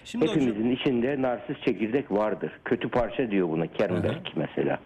Şimdi 0.04 0.24
hocam, 0.26 0.40
Hepimizin 0.40 0.70
içinde 0.70 1.22
narsist 1.22 1.64
çekirdek 1.64 2.12
vardır. 2.12 2.52
Kötü 2.64 2.88
parça 2.88 3.30
diyor 3.30 3.48
buna 3.48 3.66
Kernberg 3.66 4.26
mesela. 4.36 4.78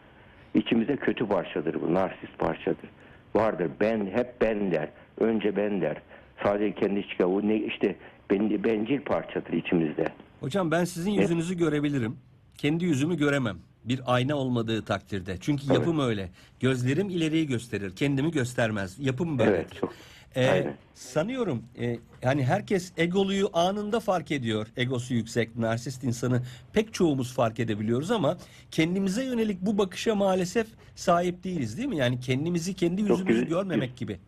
İçimizde 0.55 0.97
kötü 0.97 1.27
parçadır 1.27 1.81
bu, 1.83 1.95
narsist 1.95 2.39
parçadır. 2.39 2.91
Vardır. 3.35 3.71
Ben 3.81 4.07
hep 4.07 4.41
ben 4.41 4.73
der. 4.73 4.89
Önce 5.21 5.57
ben 5.57 5.81
der. 5.81 5.97
Sadece 6.43 6.75
kendi 6.75 7.09
çıkar. 7.09 7.27
Bu 7.27 7.49
ne 7.49 7.57
işte 7.57 7.97
ben, 8.31 8.65
bencil 8.65 9.01
parçadır 9.01 9.53
içimizde. 9.53 10.05
hocam 10.41 10.71
ben 10.71 10.85
sizin 10.85 11.11
yüzünüzü 11.11 11.57
görebilirim. 11.57 12.17
Kendi 12.59 12.85
yüzümü 12.85 13.17
göremem. 13.17 13.57
Bir 13.85 14.01
ayna 14.15 14.35
olmadığı 14.35 14.83
takdirde. 14.85 15.37
Çünkü 15.41 15.73
yapım 15.73 16.01
öyle. 16.01 16.29
Gözlerim 16.61 17.11
ileriyi 17.11 17.47
gösterir. 17.47 17.97
Kendimi 17.97 18.31
göstermez. 18.31 18.97
Yapım 18.99 19.39
böyle. 19.39 19.51
Evet, 19.51 19.75
çok. 19.81 19.93
Ee, 20.37 20.49
Aynen. 20.49 20.77
sanıyorum 20.95 21.63
e, 21.81 21.99
yani 22.23 22.45
herkes 22.45 22.93
egoluyu 22.97 23.51
anında 23.53 24.01
fark 24.01 24.31
ediyor. 24.31 24.67
Egosu 24.77 25.15
yüksek, 25.15 25.57
narsist 25.57 26.05
insanı 26.05 26.43
pek 26.73 26.95
çoğumuz 26.95 27.35
fark 27.35 27.61
edebiliyoruz 27.61 28.11
ama 28.11 28.37
kendimize 28.71 29.25
yönelik 29.25 29.61
bu 29.61 29.79
bakışa 29.79 30.15
maalesef 30.15 30.67
sahip 30.95 31.45
değiliz 31.45 31.77
değil 31.77 31.89
mi? 31.89 31.97
Yani 31.97 32.21
kendimizi 32.21 32.75
kendi 32.75 33.01
yüzümüzü 33.01 33.25
güzel- 33.25 33.45
görmemek 33.49 33.97
gibi. 33.97 34.19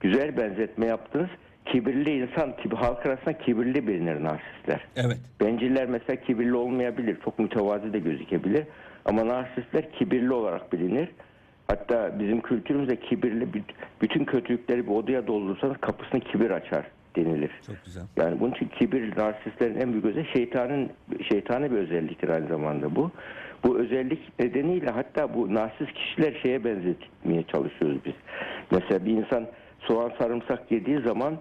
Güzel 0.00 0.36
benzetme 0.36 0.86
yaptınız. 0.86 1.28
Kibirli 1.66 2.10
insan, 2.22 2.50
kib- 2.50 2.74
halk 2.76 3.06
arasında 3.06 3.38
kibirli 3.38 3.86
bilinir 3.88 4.24
narsistler. 4.24 4.80
Evet. 4.96 5.18
Benciller 5.40 5.86
mesela 5.88 6.20
kibirli 6.20 6.54
olmayabilir. 6.54 7.16
Çok 7.24 7.38
mütevazi 7.38 7.92
de 7.92 7.98
gözükebilir. 7.98 8.64
Ama 9.04 9.26
narsistler 9.28 9.92
kibirli 9.92 10.32
olarak 10.32 10.72
bilinir. 10.72 11.08
Hatta 11.68 12.18
bizim 12.18 12.40
kültürümüzde 12.40 12.96
kibirli 12.96 13.44
büt- 13.44 13.74
bütün 14.02 14.24
kötülükleri 14.24 14.86
bir 14.86 14.92
odaya 14.92 15.26
doldurursanız 15.26 15.76
kapısını 15.76 16.20
kibir 16.20 16.50
açar 16.50 16.86
denilir. 17.16 17.50
Çok 17.66 17.84
güzel. 17.84 18.02
Yani 18.16 18.40
bunun 18.40 18.52
için 18.52 18.68
kibir 18.78 19.16
narsistlerin 19.18 19.80
en 19.80 19.92
büyük 19.92 20.04
özelliği 20.04 20.32
şeytanın 20.32 20.90
şeytani 21.28 21.70
bir 21.70 21.76
özelliktir 21.76 22.28
aynı 22.28 22.48
zamanda 22.48 22.96
bu. 22.96 23.10
Bu 23.64 23.78
özellik 23.78 24.38
nedeniyle 24.40 24.90
hatta 24.90 25.34
bu 25.34 25.54
narsist 25.54 25.92
kişiler 25.92 26.38
şeye 26.42 26.64
benzetmeye 26.64 27.42
çalışıyoruz 27.42 27.98
biz. 28.04 28.14
Mesela 28.70 29.04
bir 29.04 29.10
insan 29.10 29.46
soğan 29.80 30.12
sarımsak 30.18 30.72
yediği 30.72 31.00
zaman 31.00 31.34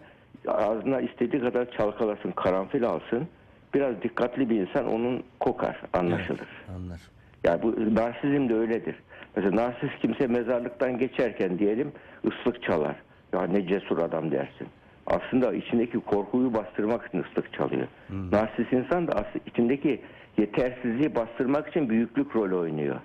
ağzına 0.48 1.02
istediği 1.02 1.42
kadar 1.42 1.72
çalkalasın, 1.72 2.32
karanfil 2.32 2.84
alsın. 2.84 3.28
Biraz 3.74 4.02
dikkatli 4.02 4.50
bir 4.50 4.56
insan 4.62 4.88
onun 4.88 5.24
kokar, 5.40 5.82
anlaşılır. 5.94 6.48
Anlar. 6.76 7.00
Yani 7.44 7.62
bu 7.64 7.96
narsizm 7.96 8.50
de 8.50 8.56
öyledir. 8.56 8.96
Mesela 9.36 9.56
narsist 9.56 10.00
kimse 10.02 10.28
mezarlıktan 10.28 10.98
geçerken 10.98 11.60
diyelim 11.60 11.92
ıslık 12.26 12.64
çalar. 12.64 12.96
Ya 13.34 13.44
ne 13.44 13.68
cesur 13.68 13.98
adam 13.98 14.32
dersin. 14.32 14.68
Aslında 15.08 15.54
içindeki 15.54 16.00
korkuyu 16.00 16.54
bastırmak 16.54 17.08
için 17.08 17.24
ıslık 17.24 17.54
çalıyor. 17.54 17.88
Narsist 18.32 18.74
insan 18.74 19.08
da 19.08 19.12
aslında 19.12 19.44
içindeki 19.46 20.02
yetersizliği 20.38 21.16
bastırmak 21.16 21.68
için 21.68 21.90
büyüklük 21.90 22.36
rolü 22.36 22.56
oynuyor. 22.56 22.96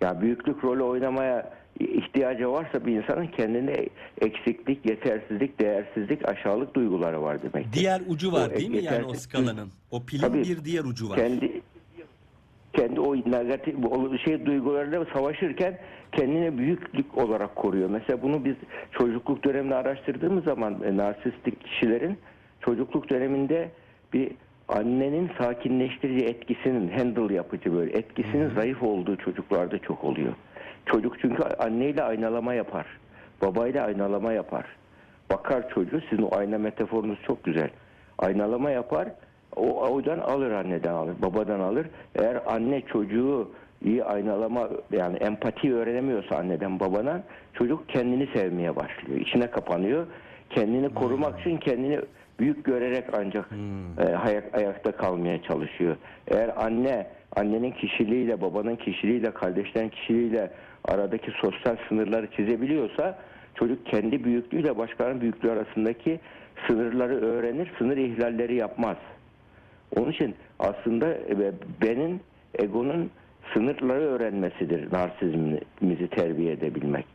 Ya 0.00 0.20
büyüklük 0.20 0.64
rolü 0.64 0.82
oynamaya 0.82 1.50
ihtiyacı 1.80 2.52
varsa 2.52 2.86
bir 2.86 3.02
insanın 3.02 3.26
kendine 3.26 3.86
eksiklik, 4.20 4.86
yetersizlik, 4.86 5.60
değersizlik, 5.60 6.28
aşağılık 6.28 6.74
duyguları 6.74 7.22
var 7.22 7.38
demek. 7.42 7.72
Diğer 7.72 8.02
ucu 8.08 8.32
var 8.32 8.50
O 8.50 8.56
değil 8.56 8.70
mi 8.70 8.84
yani 8.84 9.04
o 9.04 9.14
skalanın? 9.14 9.68
O 9.90 10.02
pilin 10.02 10.22
Tabii. 10.22 10.42
bir 10.42 10.64
diğer 10.64 10.84
ucu 10.84 11.10
var. 11.10 11.18
kendi 11.18 11.62
kendi 12.72 13.00
o 13.00 13.16
negatif 13.16 13.74
şey 14.24 14.46
duygularıyla 14.46 15.06
savaşırken 15.14 15.78
kendine 16.12 16.58
büyüklük 16.58 17.18
olarak 17.18 17.56
koruyor. 17.56 17.90
Mesela 17.90 18.22
bunu 18.22 18.44
biz 18.44 18.56
çocukluk 18.92 19.44
döneminde 19.44 19.74
araştırdığımız 19.74 20.44
zaman 20.44 20.82
e, 20.84 20.96
narsistik 20.96 21.64
kişilerin 21.64 22.18
çocukluk 22.60 23.10
döneminde 23.10 23.70
bir 24.12 24.32
annenin 24.68 25.30
sakinleştirici 25.38 26.24
etkisinin 26.24 26.88
handle 26.88 27.34
yapıcı 27.34 27.72
böyle 27.72 27.98
etkisinin 27.98 28.54
zayıf 28.54 28.82
olduğu 28.82 29.16
çocuklarda 29.16 29.78
çok 29.78 30.04
oluyor. 30.04 30.32
Çocuk 30.86 31.20
çünkü 31.20 31.42
anneyle 31.42 32.02
aynalama 32.02 32.54
yapar. 32.54 32.86
Babayla 33.42 33.84
aynalama 33.84 34.32
yapar. 34.32 34.64
Bakar 35.32 35.68
çocuğu 35.68 36.00
sizin 36.10 36.22
o 36.22 36.36
ayna 36.36 36.58
metaforunuz 36.58 37.18
çok 37.26 37.44
güzel. 37.44 37.70
Aynalama 38.18 38.70
yapar. 38.70 39.08
o 39.56 39.92
oydan 39.92 40.18
alır 40.18 40.50
anneden 40.50 40.92
alır, 40.92 41.14
babadan 41.22 41.60
alır. 41.60 41.86
Eğer 42.14 42.40
anne 42.46 42.80
çocuğu 42.80 43.50
iyi 43.84 44.04
aynalama 44.04 44.68
yani 44.92 45.16
empati 45.16 45.74
öğrenemiyorsa 45.74 46.36
anneden 46.36 46.80
babana 46.80 47.22
çocuk 47.54 47.88
kendini 47.88 48.26
sevmeye 48.34 48.76
başlıyor. 48.76 49.20
İçine 49.20 49.46
kapanıyor. 49.50 50.06
Kendini 50.50 50.94
korumak 50.94 51.40
için 51.40 51.56
kendini 51.56 52.00
büyük 52.38 52.64
görerek 52.64 53.04
ancak 53.18 53.44
e, 53.98 54.02
ayak- 54.16 54.54
ayakta 54.54 54.92
kalmaya 54.92 55.42
çalışıyor. 55.42 55.96
Eğer 56.28 56.50
anne 56.64 57.06
annenin 57.36 57.70
kişiliğiyle, 57.70 58.40
babanın 58.40 58.76
kişiliğiyle, 58.76 59.30
kardeşlerin 59.30 59.88
kişiliğiyle 59.88 60.50
aradaki 60.88 61.30
sosyal 61.30 61.76
sınırları 61.88 62.30
çizebiliyorsa 62.30 63.18
çocuk 63.54 63.86
kendi 63.86 64.24
büyüklüğüyle 64.24 64.78
başkalarının 64.78 65.20
büyüklüğü 65.20 65.50
arasındaki 65.50 66.20
sınırları 66.66 67.20
öğrenir, 67.20 67.72
sınır 67.78 67.96
ihlalleri 67.96 68.54
yapmaz. 68.54 68.96
Onun 69.96 70.10
için 70.10 70.34
aslında 70.58 71.08
e, 71.08 71.52
benim 71.82 72.20
egonun 72.58 73.10
sınırları 73.54 74.00
öğrenmesidir 74.00 74.92
narsizmimizi 74.92 76.08
terbiye 76.10 76.52
edebilmek. 76.52 77.06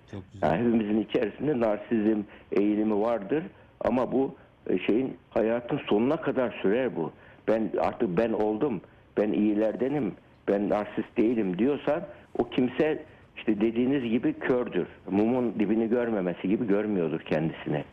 Yani 0.41 0.57
hepimizin 0.57 1.01
içerisinde 1.01 1.59
narsizm 1.59 2.21
eğilimi 2.51 3.01
vardır 3.01 3.43
ama 3.79 4.11
bu 4.11 4.35
e, 4.69 4.79
şeyin 4.79 5.17
hayatın 5.29 5.79
sonuna 5.89 6.17
kadar 6.17 6.59
sürer 6.61 6.95
bu. 6.95 7.11
Ben 7.47 7.71
artık 7.79 8.17
ben 8.17 8.33
oldum, 8.33 8.81
ben 9.17 9.31
iyilerdenim, 9.31 10.13
ben 10.47 10.69
narsist 10.69 11.17
değilim 11.17 11.57
diyorsan 11.57 12.01
o 12.37 12.49
kimse 12.49 13.03
işte 13.41 13.61
dediğiniz 13.61 14.03
gibi 14.03 14.33
kördür. 14.33 14.87
Mumun 15.11 15.53
dibini 15.59 15.89
görmemesi 15.89 16.49
gibi 16.49 16.67
görmüyordur 16.67 17.19
kendisini. 17.19 17.83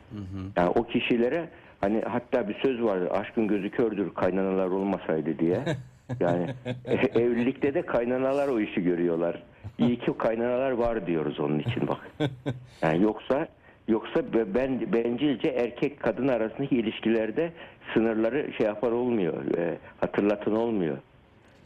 Yani 0.57 0.69
o 0.69 0.85
kişilere 0.85 1.49
hani 1.81 2.03
hatta 2.09 2.49
bir 2.49 2.55
söz 2.55 2.83
vardı 2.83 3.11
aşkın 3.11 3.49
gözü 3.49 3.71
kördür 3.71 4.15
kaynanalar 4.15 4.67
olmasaydı 4.67 5.39
diye. 5.39 5.59
Yani 6.21 6.47
e- 6.85 7.21
evlilikte 7.21 7.75
de 7.75 7.83
kaynanalar 7.83 8.49
o 8.49 8.61
işi 8.61 8.83
görüyorlar. 8.83 9.43
İyi 9.79 9.99
ki 9.99 10.13
kaynanalar 10.19 10.71
var 10.71 11.07
diyoruz 11.07 11.41
onun 11.41 11.59
için 11.59 11.89
bak. 11.89 12.09
Yani 12.83 13.03
yoksa 13.03 13.49
yoksa 13.89 14.33
be- 14.33 14.55
ben 14.55 14.93
bencilce 14.93 15.49
erkek 15.49 16.01
kadın 16.01 16.29
arasındaki 16.29 16.77
ilişkilerde 16.77 17.53
sınırları 17.95 18.53
şey 18.53 18.67
yapar 18.67 18.93
olmuyor. 18.93 19.35
e, 19.59 19.79
hatırlatın 20.01 20.55
olmuyor. 20.57 20.97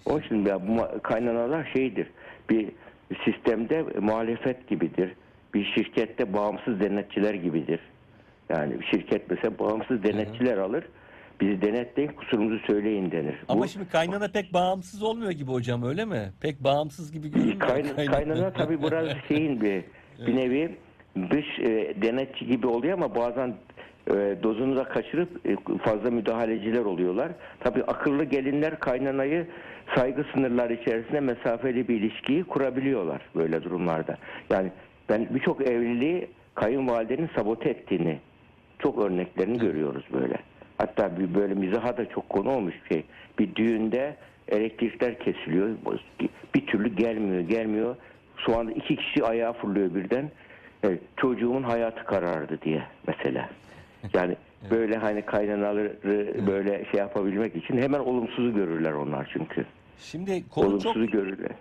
Onun 0.06 0.20
için 0.20 0.44
ya 0.46 0.68
bu 0.68 1.02
kaynanalar 1.02 1.70
şeydir. 1.72 2.06
Bir 2.50 2.68
sistemde 3.24 3.82
muhalefet 4.00 4.68
gibidir. 4.68 5.12
Bir 5.54 5.64
şirkette 5.74 6.32
bağımsız 6.32 6.80
denetçiler 6.80 7.34
gibidir. 7.34 7.80
Yani 8.48 8.80
bir 8.80 8.84
şirket 8.86 9.30
mesela 9.30 9.58
bağımsız 9.58 10.02
denetçiler 10.02 10.56
alır. 10.58 10.84
Bizi 11.40 11.62
denetleyin 11.62 12.08
kusurumuzu 12.12 12.58
söyleyin 12.66 13.10
denir. 13.10 13.34
Ama 13.48 13.62
Bu- 13.62 13.68
şimdi 13.68 13.88
kaynana 13.88 14.28
pek 14.28 14.52
bağımsız 14.54 15.02
olmuyor 15.02 15.30
gibi 15.30 15.50
hocam 15.50 15.82
öyle 15.82 16.04
mi? 16.04 16.32
Pek 16.40 16.64
bağımsız 16.64 17.12
gibi 17.12 17.28
görünmüyor. 17.30 17.58
Kayn- 17.60 17.96
kaynana. 17.96 18.12
kaynana 18.12 18.52
tabii 18.52 18.82
biraz 18.82 19.08
şeyin 19.28 19.60
bir 19.60 19.84
bir 20.26 20.36
nevi 20.36 20.76
dış 21.30 21.58
e, 21.58 21.94
denetçi 22.02 22.46
gibi 22.46 22.66
oluyor 22.66 22.94
ama 22.94 23.14
bazen 23.14 23.54
e, 24.10 24.36
dozunu 24.42 24.76
da 24.76 24.84
kaçırıp 24.84 25.46
e, 25.46 25.56
fazla 25.78 26.10
müdahaleciler 26.10 26.84
oluyorlar. 26.84 27.32
Tabii 27.60 27.82
akıllı 27.84 28.24
gelinler 28.24 28.78
kaynanayı 28.80 29.46
saygı 29.94 30.24
sınırları 30.34 30.72
içerisinde 30.72 31.20
mesafeli 31.20 31.88
bir 31.88 32.00
ilişkiyi 32.00 32.44
kurabiliyorlar 32.44 33.22
böyle 33.34 33.62
durumlarda. 33.62 34.16
Yani 34.50 34.70
ben 35.08 35.28
birçok 35.30 35.60
evliliği 35.60 36.28
kayınvalidenin 36.54 37.30
sabote 37.36 37.68
ettiğini 37.68 38.18
çok 38.78 39.04
örneklerini 39.04 39.58
görüyoruz 39.58 40.04
böyle. 40.12 40.36
Hatta 40.78 41.18
bir 41.18 41.34
böyle 41.34 41.54
mizaha 41.54 41.96
da 41.96 42.08
çok 42.08 42.28
konu 42.28 42.50
olmuş 42.50 42.74
bir 42.84 42.94
şey. 42.94 43.04
Bir 43.38 43.54
düğünde 43.54 44.16
elektrikler 44.48 45.18
kesiliyor. 45.18 45.68
Bir 46.54 46.66
türlü 46.66 46.96
gelmiyor, 46.96 47.40
gelmiyor. 47.40 47.96
Şu 48.36 48.58
anda 48.58 48.72
iki 48.72 48.96
kişi 48.96 49.24
ayağa 49.24 49.52
fırlıyor 49.52 49.94
birden. 49.94 50.30
Evet, 50.82 51.00
çocuğumun 51.16 51.62
hayatı 51.62 52.04
karardı 52.04 52.58
diye 52.62 52.82
mesela. 53.06 53.48
Yani 54.14 54.36
böyle 54.70 54.96
hani 54.96 55.22
kaynanaları 55.22 55.96
böyle 56.46 56.84
şey 56.84 57.00
yapabilmek 57.00 57.56
için 57.56 57.82
hemen 57.82 57.98
olumsuzu 57.98 58.54
görürler 58.54 58.92
onlar 58.92 59.30
çünkü. 59.32 59.64
Şimdi 60.10 60.48
konu 60.48 60.80
çok 60.80 60.96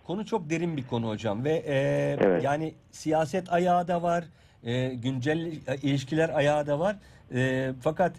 konu 0.03 0.25
çok 0.25 0.49
derin 0.49 0.77
bir 0.77 0.83
konu 0.87 1.07
hocam 1.09 1.43
ve 1.43 1.51
e, 1.51 1.75
Evet. 2.21 2.43
yani 2.43 2.73
siyaset 2.91 3.53
ayağı 3.53 3.87
da 3.87 4.01
var, 4.03 4.23
e, 4.63 4.87
güncel 4.93 5.51
ilişkiler 5.83 6.29
ayağı 6.29 6.67
da 6.67 6.79
var. 6.79 6.95
E, 7.35 7.69
fakat 7.81 8.15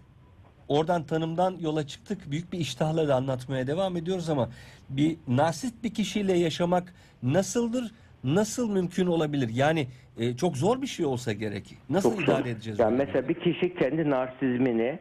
oradan 0.68 1.04
tanımdan 1.04 1.56
yola 1.61 1.87
çıktık. 1.87 2.30
Büyük 2.30 2.52
bir 2.52 2.58
iştahla 2.58 3.08
da 3.08 3.14
anlatmaya 3.14 3.66
devam 3.66 3.96
ediyoruz 3.96 4.30
ama 4.30 4.48
bir 4.88 5.16
narsist 5.28 5.85
bir 5.85 5.94
kişiyle 5.94 6.32
yaşamak 6.32 6.94
nasıldır? 7.22 7.92
Nasıl 8.24 8.70
mümkün 8.70 9.06
olabilir? 9.06 9.50
Yani 9.54 9.87
e, 10.18 10.37
çok 10.37 10.56
zor 10.56 10.82
bir 10.82 10.87
şey 10.87 11.06
olsa 11.06 11.32
gerek. 11.32 11.76
Nasıl 11.90 12.11
Çok 12.11 12.22
idare 12.24 12.42
zor. 12.42 12.46
edeceğiz? 12.46 12.78
Yani 12.78 12.96
mesela 12.96 13.28
bir 13.28 13.35
kişi 13.35 13.74
kendi 13.74 14.11
narsizmini 14.11 14.98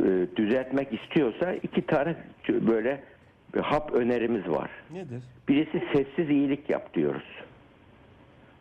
e, 0.00 0.26
düzeltmek 0.36 0.88
istiyorsa 0.92 1.52
iki 1.52 1.86
tane 1.86 2.16
böyle 2.48 3.04
bir 3.54 3.60
hap 3.60 3.92
önerimiz 3.92 4.48
var. 4.48 4.70
Nedir? 4.90 5.22
Birisi 5.48 5.82
sessiz 5.92 6.30
iyilik 6.30 6.70
yap 6.70 6.94
diyoruz. 6.94 7.24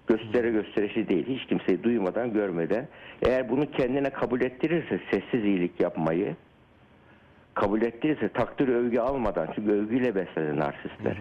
Göstere 0.07 0.51
gösterişi 0.51 1.09
değil. 1.09 1.25
Hiç 1.27 1.45
kimseyi 1.45 1.83
duymadan, 1.83 2.33
görmeden. 2.33 2.87
Eğer 3.25 3.49
bunu 3.49 3.71
kendine 3.71 4.09
kabul 4.09 4.41
ettirirse 4.41 4.99
sessiz 5.11 5.43
iyilik 5.43 5.79
yapmayı 5.79 6.35
kabul 7.53 7.81
ettirirse 7.81 8.29
takdir 8.29 8.67
övgü 8.67 8.99
almadan 8.99 9.47
çünkü 9.55 9.71
övgüyle 9.71 10.15
beslenir 10.15 10.59
narsistler. 10.59 11.17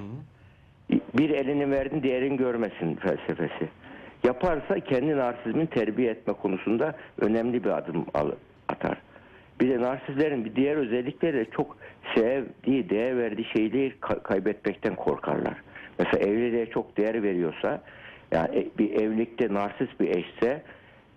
Bir 0.90 1.30
elini 1.30 1.70
verdin 1.70 2.02
diğerini 2.02 2.36
görmesin 2.36 2.94
felsefesi. 2.94 3.68
Yaparsa 4.24 4.80
kendi 4.80 5.16
narsizmin 5.16 5.66
terbiye 5.66 6.10
etme 6.10 6.32
konusunda 6.32 6.94
önemli 7.20 7.64
bir 7.64 7.70
adım 7.70 8.06
atar. 8.68 8.98
Bir 9.60 9.70
de 9.70 9.80
narsistlerin 9.80 10.44
bir 10.44 10.56
diğer 10.56 10.76
özellikleri 10.76 11.36
de 11.36 11.44
çok 11.44 11.76
sevdiği, 12.14 12.90
değer 12.90 13.18
verdiği 13.18 13.44
şeyleri 13.44 13.92
ka- 14.00 14.22
kaybetmekten 14.22 14.94
korkarlar. 14.94 15.54
Mesela 15.98 16.28
evliliğe 16.30 16.66
çok 16.66 16.96
değer 16.96 17.22
veriyorsa, 17.22 17.82
yani 18.32 18.58
e- 18.58 18.78
bir 18.78 18.90
evlilikte 18.90 19.54
narsist 19.54 20.00
bir 20.00 20.08
eşse, 20.08 20.62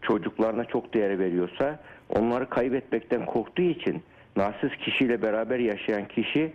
çocuklarına 0.02 0.65
çok 0.65 0.93
değer 0.93 1.19
veriyorsa, 1.19 1.80
onları 2.10 2.49
kaybetmekten 2.49 3.25
korktuğu 3.25 3.62
için 3.62 4.04
narsist 4.38 4.78
kişiyle 4.78 5.21
beraber 5.21 5.60
yaşayan 5.60 6.08
kişi 6.08 6.52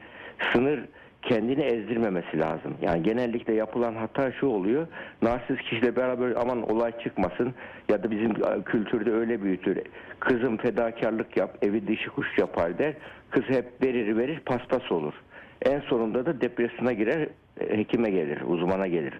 sınır 0.52 0.80
kendini 1.28 1.62
ezdirmemesi 1.62 2.38
lazım. 2.38 2.74
Yani 2.82 3.02
genellikle 3.02 3.54
yapılan 3.54 3.94
hata 3.94 4.32
şu 4.32 4.46
oluyor. 4.46 4.86
Narsist 5.22 5.60
kişiyle 5.60 5.96
beraber 5.96 6.32
aman 6.36 6.70
olay 6.70 6.92
çıkmasın 6.98 7.54
ya 7.88 8.02
da 8.02 8.10
bizim 8.10 8.34
kültürde 8.64 9.12
öyle 9.12 9.42
büyütür. 9.42 9.78
Kızım 10.20 10.56
fedakarlık 10.56 11.36
yap, 11.36 11.58
evi 11.62 11.88
dişi 11.88 12.08
kuş 12.08 12.38
yapar 12.38 12.78
der. 12.78 12.94
Kız 13.30 13.42
hep 13.48 13.82
verir 13.82 14.16
verir 14.16 14.40
paspas 14.40 14.92
olur. 14.92 15.14
En 15.62 15.80
sonunda 15.80 16.26
da 16.26 16.40
depresyona 16.40 16.92
girer, 16.92 17.28
e, 17.60 17.78
hekime 17.78 18.10
gelir, 18.10 18.40
uzmana 18.40 18.86
gelir. 18.86 19.14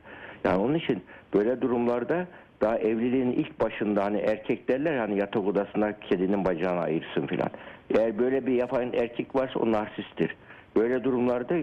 Yani 0.45 0.63
onun 0.63 0.75
için 0.75 1.03
böyle 1.35 1.61
durumlarda 1.61 2.27
daha 2.61 2.79
evliliğin 2.79 3.31
ilk 3.31 3.61
başında 3.61 4.05
hani 4.05 4.19
erkek 4.19 4.69
derler 4.69 4.97
hani 4.97 5.19
yatak 5.19 5.45
odasında 5.47 6.01
kedinin 6.01 6.45
bacağını 6.45 6.81
ayırsın 6.81 7.27
filan. 7.27 7.49
Eğer 7.91 8.19
böyle 8.19 8.47
bir 8.47 8.53
yapan 8.53 8.93
erkek 8.93 9.35
varsa 9.35 9.59
o 9.59 9.73
narsisttir. 9.73 10.37
Böyle 10.77 11.05
durumlarda 11.05 11.55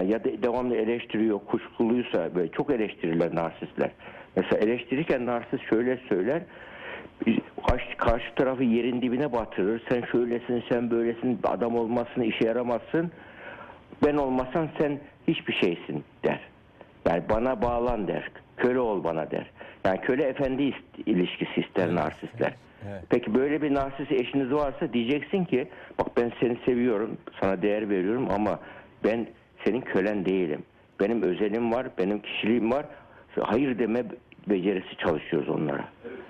ya 0.00 0.24
da 0.24 0.42
devamlı 0.42 0.76
eleştiriyor, 0.76 1.38
kuşkuluysa 1.38 2.34
böyle 2.34 2.50
çok 2.50 2.70
eleştirirler 2.70 3.34
narsistler. 3.34 3.90
Mesela 4.36 4.62
eleştirirken 4.62 5.26
narsist 5.26 5.62
şöyle 5.70 5.96
söyler. 6.08 6.42
Karşı, 7.68 7.96
karşı 7.96 8.34
tarafı 8.34 8.62
yerin 8.64 9.02
dibine 9.02 9.32
batırır. 9.32 9.82
Sen 9.88 10.02
şöylesin, 10.12 10.64
sen 10.68 10.90
böylesin, 10.90 11.38
adam 11.44 11.76
olmazsın, 11.76 12.20
işe 12.20 12.44
yaramazsın. 12.44 13.10
Ben 14.06 14.16
olmasam 14.16 14.68
sen 14.78 14.98
hiçbir 15.28 15.52
şeysin 15.52 16.04
der. 16.24 16.40
Yani 17.08 17.22
bana 17.30 17.62
bağlan 17.62 18.08
der. 18.08 18.30
Köle 18.56 18.80
ol 18.80 19.04
bana 19.04 19.30
der. 19.30 19.50
Yani 19.84 20.00
köle 20.00 20.22
efendi 20.22 20.74
ilişkisi 21.06 21.60
ister 21.60 21.94
narsistler. 21.94 22.54
evet. 22.90 23.02
Peki 23.10 23.34
böyle 23.34 23.62
bir 23.62 23.74
narsist 23.74 24.12
eşiniz 24.12 24.52
varsa 24.52 24.92
diyeceksin 24.92 25.44
ki 25.44 25.68
bak 25.98 26.06
ben 26.16 26.32
seni 26.40 26.56
seviyorum, 26.64 27.16
sana 27.40 27.62
değer 27.62 27.90
veriyorum 27.90 28.28
ama 28.30 28.58
ben 29.04 29.26
senin 29.64 29.80
kölen 29.80 30.24
değilim. 30.24 30.62
Benim 31.00 31.22
özelim 31.22 31.72
var, 31.72 31.86
benim 31.98 32.22
kişiliğim 32.22 32.70
var. 32.70 32.86
Hayır 33.40 33.78
deme 33.78 34.04
becerisi 34.48 34.96
çalışıyoruz 34.96 35.48
onlara. 35.48 35.84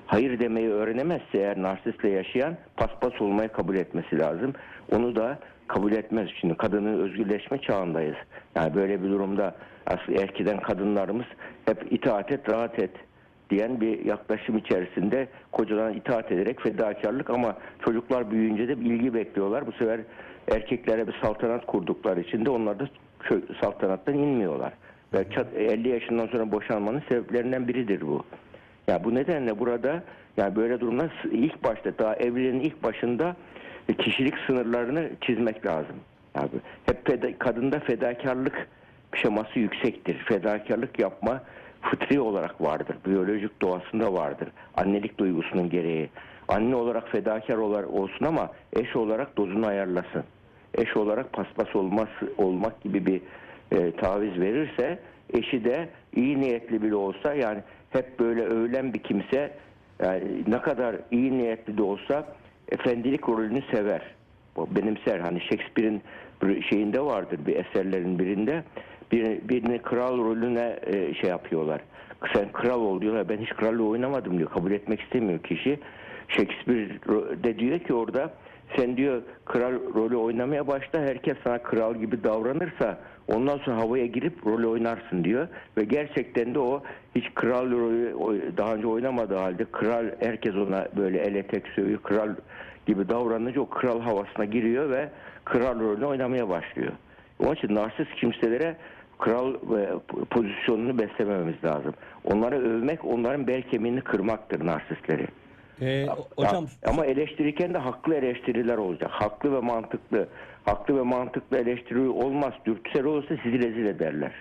Hayır 0.06 0.38
demeyi 0.40 0.68
öğrenemezse 0.68 1.38
eğer 1.38 1.62
narsistle 1.62 2.10
yaşayan 2.10 2.56
paspas 2.76 3.20
olmayı 3.20 3.48
kabul 3.48 3.76
etmesi 3.76 4.18
lazım. 4.18 4.52
Onu 4.92 5.16
da 5.16 5.38
kabul 5.66 5.92
etmez. 5.92 6.28
Şimdi 6.40 6.56
kadının 6.56 6.98
özgürleşme 6.98 7.58
çağındayız. 7.58 8.16
Yani 8.54 8.74
böyle 8.74 9.02
bir 9.02 9.08
durumda 9.08 9.54
aslında 9.86 10.22
erkiden 10.22 10.60
kadınlarımız 10.60 11.26
hep 11.64 11.92
itaat 11.92 12.32
et, 12.32 12.48
rahat 12.48 12.78
et 12.78 12.90
diyen 13.50 13.80
bir 13.80 14.04
yaklaşım 14.04 14.58
içerisinde 14.58 15.28
kocadan 15.52 15.94
itaat 15.94 16.32
ederek 16.32 16.62
fedakarlık 16.62 17.30
ama 17.30 17.56
çocuklar 17.84 18.30
büyüyünce 18.30 18.68
de 18.68 18.80
bilgi 18.80 19.14
bekliyorlar. 19.14 19.66
Bu 19.66 19.72
sefer 19.72 20.00
erkeklere 20.48 21.06
bir 21.06 21.14
saltanat 21.22 21.66
kurdukları 21.66 22.20
için 22.20 22.44
de 22.44 22.50
onlar 22.50 22.78
da 22.78 22.88
kö- 23.24 23.60
saltanattan 23.60 24.14
inmiyorlar. 24.14 24.72
Ve 25.14 25.18
çat- 25.18 25.54
50 25.56 25.88
yaşından 25.88 26.26
sonra 26.26 26.52
boşanmanın 26.52 27.02
sebeplerinden 27.08 27.68
biridir 27.68 28.00
bu. 28.00 28.24
Ya 28.88 29.04
bu 29.04 29.14
nedenle 29.14 29.58
burada 29.58 30.02
yani 30.36 30.56
böyle 30.56 30.80
durumda 30.80 31.08
ilk 31.30 31.64
başta 31.64 31.98
daha 31.98 32.16
evliliğin 32.16 32.60
ilk 32.60 32.82
başında 32.82 33.36
e, 33.88 33.94
kişilik 33.94 34.34
sınırlarını 34.46 35.10
çizmek 35.20 35.66
lazım. 35.66 35.96
Yani 36.36 36.48
hep 36.86 37.08
feda- 37.08 37.38
kadında 37.38 37.80
fedakarlık 37.80 38.68
şeması 39.14 39.58
yüksektir. 39.58 40.14
Fedakarlık 40.18 40.98
yapma 40.98 41.42
fıtri 41.82 42.20
olarak 42.20 42.60
vardır. 42.60 42.96
Biyolojik 43.06 43.62
doğasında 43.62 44.12
vardır. 44.12 44.48
Annelik 44.76 45.18
duygusunun 45.18 45.70
gereği. 45.70 46.10
Anne 46.48 46.76
olarak 46.76 47.08
fedakar 47.08 47.56
olarak 47.56 47.90
olsun 47.90 48.24
ama 48.26 48.50
eş 48.72 48.96
olarak 48.96 49.36
dozunu 49.36 49.66
ayarlasın. 49.66 50.24
Eş 50.74 50.96
olarak 50.96 51.32
paspas 51.32 51.76
olmaz, 51.76 52.08
olmak 52.38 52.80
gibi 52.82 53.06
bir 53.06 53.20
e, 53.72 53.92
taviz 53.92 54.40
verirse 54.40 54.98
eşi 55.32 55.64
de 55.64 55.88
iyi 56.16 56.40
niyetli 56.40 56.82
bile 56.82 56.94
olsa 56.94 57.34
yani 57.34 57.60
hep 57.90 58.20
böyle 58.20 58.42
övülen 58.42 58.94
bir 58.94 58.98
kimse 58.98 59.52
yani 60.02 60.24
ne 60.46 60.60
kadar 60.62 60.96
iyi 61.10 61.38
niyetli 61.38 61.78
de 61.78 61.82
olsa 61.82 62.26
efendilik 62.68 63.28
rolünü 63.28 63.62
sever. 63.74 64.02
Benimser. 64.56 65.20
Hani 65.20 65.40
Shakespeare'in 65.40 66.02
şeyinde 66.70 67.00
vardır 67.00 67.38
bir 67.46 67.56
eserlerin 67.56 68.18
birinde 68.18 68.64
bir, 69.12 69.48
birini 69.48 69.78
kral 69.78 70.18
rolüne 70.18 70.78
e, 70.86 71.14
şey 71.14 71.30
yapıyorlar. 71.30 71.80
Sen 72.34 72.52
kral 72.52 72.80
ol 72.80 73.00
diyorlar. 73.00 73.28
Ben 73.28 73.36
hiç 73.38 73.48
krallığı 73.48 73.88
oynamadım 73.88 74.38
diyor. 74.38 74.50
Kabul 74.50 74.70
etmek 74.70 75.00
istemiyor 75.00 75.42
kişi. 75.42 75.78
Shakespeare 76.28 76.88
de 77.44 77.58
diyor 77.58 77.78
ki 77.78 77.94
orada 77.94 78.34
sen 78.76 78.96
diyor 78.96 79.22
kral 79.44 79.72
rolü 79.94 80.16
oynamaya 80.16 80.66
başla. 80.66 81.00
Herkes 81.00 81.36
sana 81.44 81.58
kral 81.58 81.94
gibi 81.94 82.24
davranırsa 82.24 82.98
ondan 83.28 83.58
sonra 83.58 83.76
havaya 83.76 84.06
girip 84.06 84.46
rolü 84.46 84.66
oynarsın 84.66 85.24
diyor. 85.24 85.48
Ve 85.76 85.84
gerçekten 85.84 86.54
de 86.54 86.58
o 86.58 86.82
hiç 87.14 87.34
kral 87.34 87.70
rolü 87.70 88.16
daha 88.56 88.74
önce 88.74 88.86
oynamadığı 88.86 89.36
halde 89.36 89.64
kral 89.64 90.06
herkes 90.20 90.54
ona 90.54 90.88
böyle 90.96 91.18
ele 91.18 91.42
tek 91.42 91.68
sövüyor. 91.68 92.02
Kral 92.02 92.28
gibi 92.86 93.08
davranınca 93.08 93.60
o 93.60 93.68
kral 93.68 94.00
havasına 94.00 94.44
giriyor 94.44 94.90
ve 94.90 95.08
kral 95.44 95.80
rolünü 95.80 96.04
oynamaya 96.04 96.48
başlıyor. 96.48 96.92
Onun 97.38 97.54
için 97.54 97.74
narsist 97.74 98.14
kimselere 98.14 98.76
kral 99.18 99.54
e, 99.54 99.88
pozisyonunu 100.30 100.98
beslemememiz 100.98 101.64
lazım. 101.64 101.94
Onları 102.24 102.56
övmek 102.56 103.04
onların 103.04 103.46
bel 103.46 103.62
kemiğini 103.62 104.00
kırmaktır 104.00 104.66
narsistleri. 104.66 105.26
Ee, 105.82 106.06
hocam 106.36 106.64
Ya- 106.64 106.90
ama 106.90 107.06
eleştirirken 107.06 107.74
de 107.74 107.78
haklı 107.78 108.14
eleştiriler 108.14 108.76
olacak. 108.76 109.10
Haklı 109.12 109.52
ve 109.52 109.60
mantıklı. 109.60 110.28
Haklı 110.64 110.96
ve 110.98 111.02
mantıklı 111.02 111.58
eleştiri 111.58 112.08
olmaz. 112.08 112.52
Dürtüsel 112.66 113.04
olursa 113.04 113.34
sizi 113.42 113.58
rezil 113.58 113.86
ederler. 113.86 114.32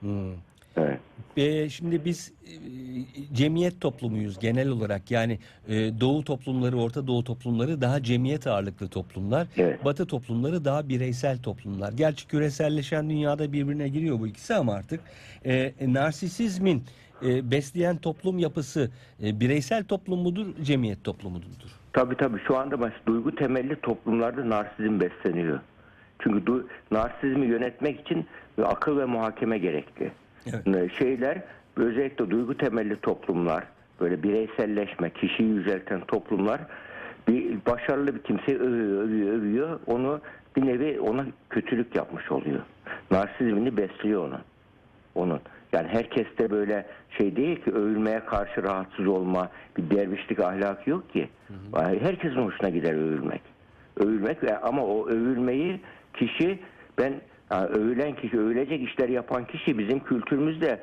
Hmm. 0.00 0.32
Evet. 0.76 0.98
Ee, 1.36 1.68
şimdi 1.68 2.04
biz 2.04 2.32
e, 2.46 2.54
cemiyet 3.34 3.80
toplumuyuz 3.80 4.38
genel 4.38 4.68
olarak. 4.68 5.10
Yani 5.10 5.38
e, 5.68 5.74
Doğu 6.00 6.24
toplumları, 6.24 6.76
Orta 6.76 7.06
Doğu 7.06 7.24
toplumları 7.24 7.80
daha 7.80 8.02
cemiyet 8.02 8.46
ağırlıklı 8.46 8.88
toplumlar. 8.88 9.46
Evet. 9.56 9.84
Batı 9.84 10.06
toplumları 10.06 10.64
daha 10.64 10.88
bireysel 10.88 11.38
toplumlar. 11.42 11.92
Gerçi 11.92 12.26
küreselleşen 12.26 13.10
dünyada 13.10 13.52
birbirine 13.52 13.88
giriyor 13.88 14.20
bu 14.20 14.26
ikisi 14.26 14.54
ama 14.54 14.74
artık 14.74 15.00
e, 15.46 15.72
narsisizmin 15.86 16.82
e, 17.22 17.50
besleyen 17.50 17.96
toplum 17.96 18.38
yapısı 18.38 18.90
e, 19.22 19.40
bireysel 19.40 19.84
toplum 19.84 20.20
mudur, 20.20 20.46
cemiyet 20.62 21.04
toplumudur? 21.04 21.48
Tabii 21.92 22.16
tabii 22.16 22.40
şu 22.46 22.56
anda 22.56 22.76
mesela 22.76 23.00
duygu 23.06 23.34
temelli 23.34 23.76
toplumlarda 23.80 24.48
narsizm 24.50 25.00
besleniyor. 25.00 25.60
Çünkü 26.18 26.38
du- 26.44 26.64
narsizmi 26.90 27.46
yönetmek 27.46 28.00
için 28.00 28.26
akıl 28.64 28.98
ve 28.98 29.04
muhakeme 29.04 29.58
gerekli. 29.58 30.12
Evet. 30.46 30.66
Ee, 30.68 30.88
Şeyler 30.98 31.42
özellikle 31.76 32.30
duygu 32.30 32.56
temelli 32.56 32.96
toplumlar, 33.00 33.64
böyle 34.00 34.22
bireyselleşme, 34.22 35.10
kişiyi 35.10 35.48
yücelten 35.48 36.00
toplumlar 36.00 36.60
bir 37.28 37.58
başarılı 37.66 38.14
bir 38.14 38.22
kimseyi 38.22 38.58
övüyor, 38.58 39.02
övüyor, 39.02 39.32
övüyor. 39.36 39.80
Onu 39.86 40.20
bir 40.56 40.66
nevi 40.66 41.00
ona 41.00 41.26
kötülük 41.50 41.96
yapmış 41.96 42.30
oluyor. 42.32 42.60
Narsizmini 43.10 43.76
besliyor 43.76 44.28
onu. 44.28 44.38
Onun. 45.14 45.40
Yani 45.72 45.88
herkeste 45.88 46.50
böyle 46.50 46.86
şey 47.18 47.36
değil 47.36 47.64
ki 47.64 47.70
övülmeye 47.72 48.20
karşı 48.20 48.62
rahatsız 48.62 49.06
olma, 49.06 49.48
bir 49.76 49.96
dervişlik 49.96 50.40
ahlakı 50.40 50.90
yok 50.90 51.12
ki. 51.12 51.28
Herkesin 51.74 52.36
hoşuna 52.42 52.68
gider 52.68 52.92
övülmek. 52.92 53.40
Övülmek 53.96 54.44
ve 54.44 54.58
ama 54.58 54.84
o 54.84 55.08
övülmeyi 55.08 55.80
kişi 56.14 56.58
ben 56.98 57.14
yani 57.50 57.66
övülen 57.66 58.14
kişi, 58.14 58.38
övülecek 58.38 58.82
işler 58.88 59.08
yapan 59.08 59.44
kişi 59.44 59.78
bizim 59.78 60.00
kültürümüzde 60.00 60.80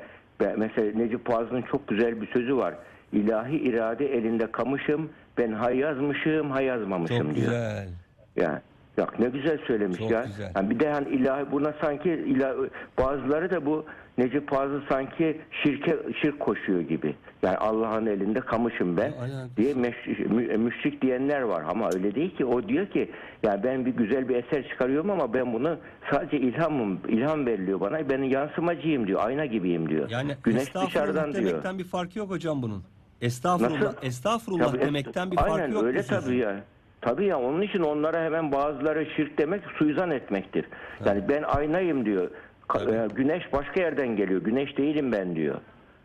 mesela 0.56 0.98
Necip 0.98 1.26
Fazıl'ın 1.26 1.62
çok 1.62 1.88
güzel 1.88 2.20
bir 2.20 2.26
sözü 2.26 2.56
var. 2.56 2.74
İlahi 3.12 3.56
irade 3.56 4.14
elinde 4.14 4.52
kamışım, 4.52 5.10
ben 5.38 5.52
hay 5.52 5.76
yazmışım, 5.78 6.50
hay 6.50 6.64
yazmamışım 6.64 7.18
Çok 7.26 7.34
diyor. 7.34 7.46
güzel. 7.46 7.88
Ya 8.36 8.62
ya 8.98 9.08
ne 9.18 9.28
güzel 9.28 9.58
söylemiş 9.66 9.98
Çok 9.98 10.10
ya. 10.10 10.24
güzel. 10.26 10.52
Yani 10.56 10.70
bir 10.70 10.80
de 10.80 10.90
hani 10.90 11.08
ilahi 11.08 11.52
buna 11.52 11.74
sanki 11.80 12.10
ilahi, 12.10 12.56
bazıları 12.98 13.50
da 13.50 13.66
bu 13.66 13.84
Necip 14.18 14.50
Fazıl 14.50 14.80
sanki 14.88 15.40
şirke 15.62 15.96
şirk 16.22 16.40
koşuyor 16.40 16.80
gibi. 16.80 17.14
Yani 17.42 17.56
Allah'ın 17.56 18.06
elinde 18.06 18.40
kamışım 18.40 18.96
ben 18.96 19.12
Alakası 19.12 19.56
diye 19.56 19.72
meş- 19.74 20.28
mü- 20.28 20.56
müşrik 20.56 21.02
diyenler 21.02 21.40
var 21.42 21.64
ama 21.68 21.90
öyle 21.94 22.14
değil 22.14 22.36
ki. 22.36 22.44
O 22.44 22.68
diyor 22.68 22.86
ki 22.86 23.10
ya 23.42 23.60
ben 23.64 23.86
bir 23.86 23.90
güzel 23.90 24.28
bir 24.28 24.36
eser 24.36 24.68
çıkarıyorum 24.68 25.10
ama 25.10 25.34
ben 25.34 25.52
bunu 25.52 25.76
sadece 26.10 26.36
ilhamım 26.38 27.00
ilham 27.08 27.46
veriliyor 27.46 27.80
bana. 27.80 28.10
Ben 28.10 28.22
yansımacıyım 28.22 29.06
diyor. 29.06 29.20
Ayna 29.24 29.46
gibiyim 29.46 29.88
diyor. 29.88 30.08
Yani 30.10 30.32
Güneş 30.44 30.74
dışarıdan 30.74 31.32
diyor. 31.32 31.44
demekten 31.46 31.78
bir 31.78 31.84
farkı 31.84 32.18
yok 32.18 32.30
hocam 32.30 32.62
bunun. 32.62 32.82
Estağfurullah, 33.20 33.80
Nasıl? 33.80 33.96
estağfurullah 34.06 34.66
Tabii, 34.72 34.80
demekten 34.80 35.30
bir 35.30 35.36
aynen, 35.44 35.56
farkı 35.58 35.72
yok. 35.72 35.82
bu 35.82 35.86
öyle 35.86 36.02
tabii 36.02 36.36
ya. 36.36 36.60
Tabii 37.00 37.24
ya 37.26 37.38
onun 37.40 37.62
için 37.62 37.80
onlara 37.80 38.24
hemen 38.24 38.52
bazıları 38.52 39.06
şirk 39.16 39.38
demek 39.38 39.62
suizan 39.78 40.10
etmektir. 40.10 40.64
Yani 41.06 41.22
ben 41.28 41.42
aynayım 41.42 42.04
diyor. 42.04 42.30
Ka- 42.68 42.84
Tabii. 42.84 43.12
e, 43.12 43.14
Güneş 43.14 43.52
başka 43.52 43.80
yerden 43.80 44.16
geliyor. 44.16 44.40
Güneş 44.42 44.78
değilim 44.78 45.12
ben 45.12 45.36
diyor. 45.36 45.54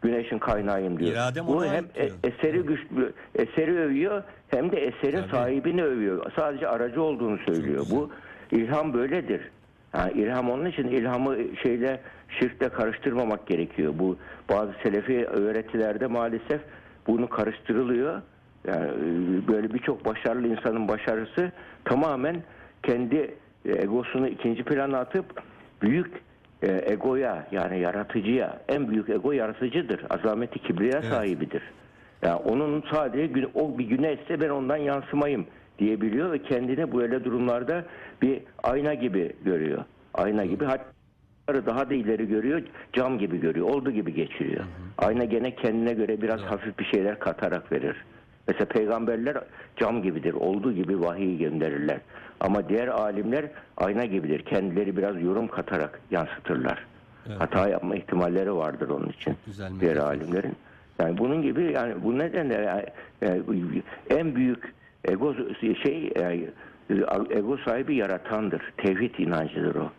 Güneşin 0.02 0.40
kaynağıyım 0.40 1.00
diyor. 1.00 1.12
İradem 1.12 1.48
Bu 1.48 1.52
ona 1.58 1.66
hem 1.66 1.74
ait 1.84 1.96
diyor. 1.96 2.08
e- 2.24 2.28
eseri 2.28 2.60
güçlü 2.60 3.14
eseri 3.36 3.80
övüyor 3.80 4.24
hem 4.50 4.72
de 4.72 4.78
eserin 4.86 5.18
Tabii. 5.22 5.32
sahibini 5.32 5.84
övüyor. 5.84 6.32
Sadece 6.36 6.68
aracı 6.68 7.02
olduğunu 7.02 7.38
söylüyor. 7.38 7.86
Bu 7.92 8.10
ilham 8.52 8.94
böyledir. 8.94 9.42
Yani 9.98 10.12
ilham 10.12 10.50
onun 10.52 10.66
için 10.66 10.88
ilhamı 10.88 11.36
şeyle 11.64 12.00
şirkle 12.40 12.70
karıştırmamak 12.70 13.48
gerekiyor. 13.48 13.94
Bu 14.00 14.18
bazı 14.50 14.72
selefi 14.84 15.26
öğretilerde 15.26 16.08
maalesef 16.08 16.62
bunu 17.08 17.30
karıştırılıyor. 17.30 18.22
Yani 18.68 18.86
e, 18.88 19.48
böyle 19.48 19.74
birçok 19.74 20.06
başarılı 20.06 20.48
insanın 20.48 20.88
başarısı 20.88 21.52
tamamen 21.86 22.44
kendi 22.84 23.16
e, 23.66 23.72
egosunu 23.72 24.28
ikinci 24.28 24.64
plana 24.64 25.00
atıp 25.00 25.26
büyük 25.82 26.22
e, 26.62 26.92
egoya 26.92 27.48
yani 27.52 27.80
yaratıcıya 27.80 28.60
en 28.68 28.90
büyük 28.90 29.10
ego 29.10 29.32
yaratıcıdır. 29.32 30.02
Azameti 30.10 30.60
kibriya 30.60 31.00
Evet. 31.04 31.06
sahibidir. 31.06 31.64
Yani 32.22 32.36
onun 32.36 32.84
sadece 32.92 33.48
o 33.54 33.78
bir 33.78 33.86
güneşse 33.86 34.42
ben 34.42 34.50
ondan 34.50 34.78
yansımayım 34.78 35.46
diyebiliyor 35.80 36.32
ve 36.32 36.42
kendini 36.42 36.98
böyle 36.98 37.24
durumlarda 37.24 37.86
bir 38.22 38.42
ayna 38.64 38.94
gibi 38.94 39.34
görüyor. 39.46 39.84
Ayna 40.14 40.46
gibi 40.46 40.66
hatta 40.66 40.86
daha 41.66 41.90
da 41.90 41.94
ileri 41.94 42.28
görüyor, 42.28 42.62
cam 42.94 43.20
gibi 43.20 43.40
görüyor, 43.40 43.70
olduğu 43.70 43.92
gibi 43.92 44.14
geçiriyor. 44.14 44.64
Ayna 44.98 45.24
gene 45.24 45.56
kendine 45.56 45.94
göre 45.94 46.22
biraz 46.22 46.42
hafif 46.42 46.80
bir 46.80 46.86
şeyler 46.86 47.20
katarak 47.20 47.72
verir. 47.72 47.96
Mesela 48.48 48.66
peygamberler 48.66 49.38
cam 49.78 50.02
gibidir, 50.02 50.34
olduğu 50.34 50.74
gibi 50.74 51.02
vahiy 51.02 51.38
gönderirler. 51.38 52.00
Ama 52.40 52.70
diğer 52.70 52.88
alimler 52.88 53.46
ayna 53.78 54.06
gibidir, 54.06 54.46
kendileri 54.46 54.98
biraz 54.98 55.22
yorum 55.22 55.48
katarak 55.48 56.00
yansıtırlar. 56.12 56.86
Evet. 57.28 57.42
Hata 57.42 57.70
yapma 57.70 57.96
ihtimalleri 57.96 58.56
vardır 58.56 58.90
onun 58.90 59.10
için 59.10 59.36
güzel 59.46 59.80
diğer 59.80 59.98
alimlerin. 59.98 60.56
Yani 61.00 61.18
bunun 61.18 61.42
gibi 61.42 61.72
yani 61.74 62.04
bu 62.04 62.18
nedenle 62.18 62.84
yani, 63.22 63.42
en 64.10 64.36
büyük 64.36 64.74
ego 65.06 65.36
şey 65.84 66.12
yani, 66.16 66.48
ego 67.30 67.58
sahibi 67.58 67.96
yaratandır. 67.96 68.62
Tevhid 68.78 69.16
inancıdır 69.18 69.76
o. 69.76 69.92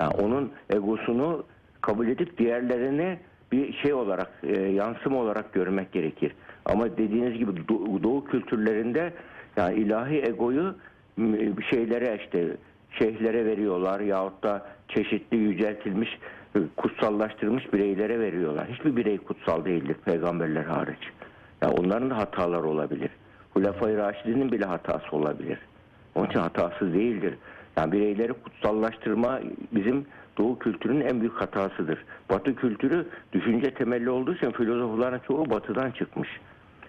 Yani 0.00 0.14
onun 0.14 0.52
egosunu 0.70 1.44
kabul 1.80 2.08
edip 2.08 2.38
diğerlerini 2.38 3.18
bir 3.52 3.72
şey 3.72 3.94
olarak 3.94 4.30
e, 4.42 4.62
yansıma 4.62 5.18
olarak 5.18 5.52
görmek 5.52 5.92
gerekir. 5.92 6.32
Ama 6.66 6.96
dediğiniz 6.96 7.38
gibi 7.38 7.50
Do- 7.50 8.02
doğu 8.02 8.24
kültürlerinde 8.24 9.12
yani 9.56 9.74
ilahi 9.74 10.22
egoyu 10.22 10.74
şeylere 11.70 12.18
işte 12.24 12.56
şeyhlere 12.98 13.46
veriyorlar 13.46 14.00
yahut 14.00 14.42
da 14.42 14.66
çeşitli 14.88 15.36
yüceltilmiş 15.36 16.18
e, 16.56 16.58
kutsallaştırılmış 16.76 17.72
bireylere 17.72 18.20
veriyorlar. 18.20 18.68
Hiçbir 18.68 18.96
birey 18.96 19.18
kutsal 19.18 19.64
değildir 19.64 19.96
peygamberler 20.04 20.64
hariç. 20.64 21.10
Ya 21.62 21.70
onların 21.70 22.10
da 22.10 22.16
hataları 22.16 22.64
olabilir. 22.66 23.10
Hulefai 23.54 23.96
Raşidi'nin 23.96 24.52
bile 24.52 24.64
hatası 24.64 25.16
olabilir. 25.16 25.58
Onun 26.14 26.26
için 26.26 26.38
hatasız 26.38 26.94
değildir. 26.94 27.34
Yani 27.76 27.92
bireyleri 27.92 28.32
kutsallaştırma 28.32 29.40
bizim 29.72 30.06
Doğu 30.38 30.58
kültürünün 30.58 31.00
en 31.00 31.20
büyük 31.20 31.34
hatasıdır. 31.34 32.04
Batı 32.30 32.54
kültürü 32.56 33.06
düşünce 33.32 33.74
temelli 33.74 34.10
olduğu 34.10 34.34
için 34.34 34.50
filozofların 34.50 35.20
çoğu 35.26 35.50
batıdan 35.50 35.90
çıkmış. 35.90 36.28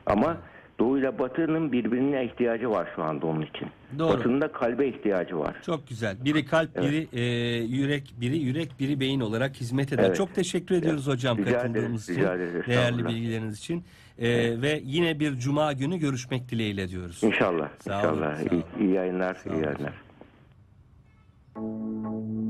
Ama 0.06 0.38
Doğu 0.80 1.00
ile 1.00 1.20
Batı'nın 1.20 1.72
birbirine 1.72 2.26
ihtiyacı 2.26 2.70
var 2.70 2.88
şu 2.96 3.04
anda 3.04 3.26
onun 3.26 3.42
için. 3.42 3.68
Doğru. 4.00 4.14
Batı'nın 4.14 4.42
da 4.42 4.52
kalbe 4.52 4.88
ihtiyacı 4.88 5.40
var. 5.40 5.56
Çok 5.66 5.88
güzel. 5.88 6.26
Biri 6.26 6.46
kalp, 6.46 6.70
evet. 6.76 6.92
biri 6.92 7.08
e, 7.14 7.24
yürek, 7.64 8.14
biri 8.22 8.38
yürek, 8.38 8.80
biri 8.80 9.00
beyin 9.00 9.20
olarak 9.20 9.56
hizmet 9.56 9.94
eder. 9.94 10.04
Evet. 10.04 10.16
Çok 10.16 10.36
teşekkür 10.36 10.76
ediyoruz 10.76 11.08
evet. 11.08 11.18
hocam 11.18 11.44
katıldığımız 11.44 12.10
için. 12.10 12.22
Rica 12.22 12.36
ederiz. 12.36 12.68
Değerli 12.68 13.06
bilgileriniz 13.06 13.58
için. 13.58 13.84
E, 14.18 14.28
evet. 14.28 14.62
Ve 14.62 14.82
yine 14.84 15.20
bir 15.20 15.38
cuma 15.38 15.74
günü 15.74 15.98
görüşmek 15.98 16.50
dileğiyle 16.50 16.90
diyoruz. 16.90 17.24
İnşallah. 17.24 17.70
Sağ 17.80 17.98
inşallah. 17.98 18.38
Olun, 18.40 18.48
sağ 18.50 18.56
olun. 18.56 18.64
İyi, 18.80 18.86
iyi 18.86 18.94
yayınlar. 18.94 19.34
Sağ 19.34 19.50
iyi 19.50 19.64
yayınlar. 19.64 19.94
Olun. 21.56 22.45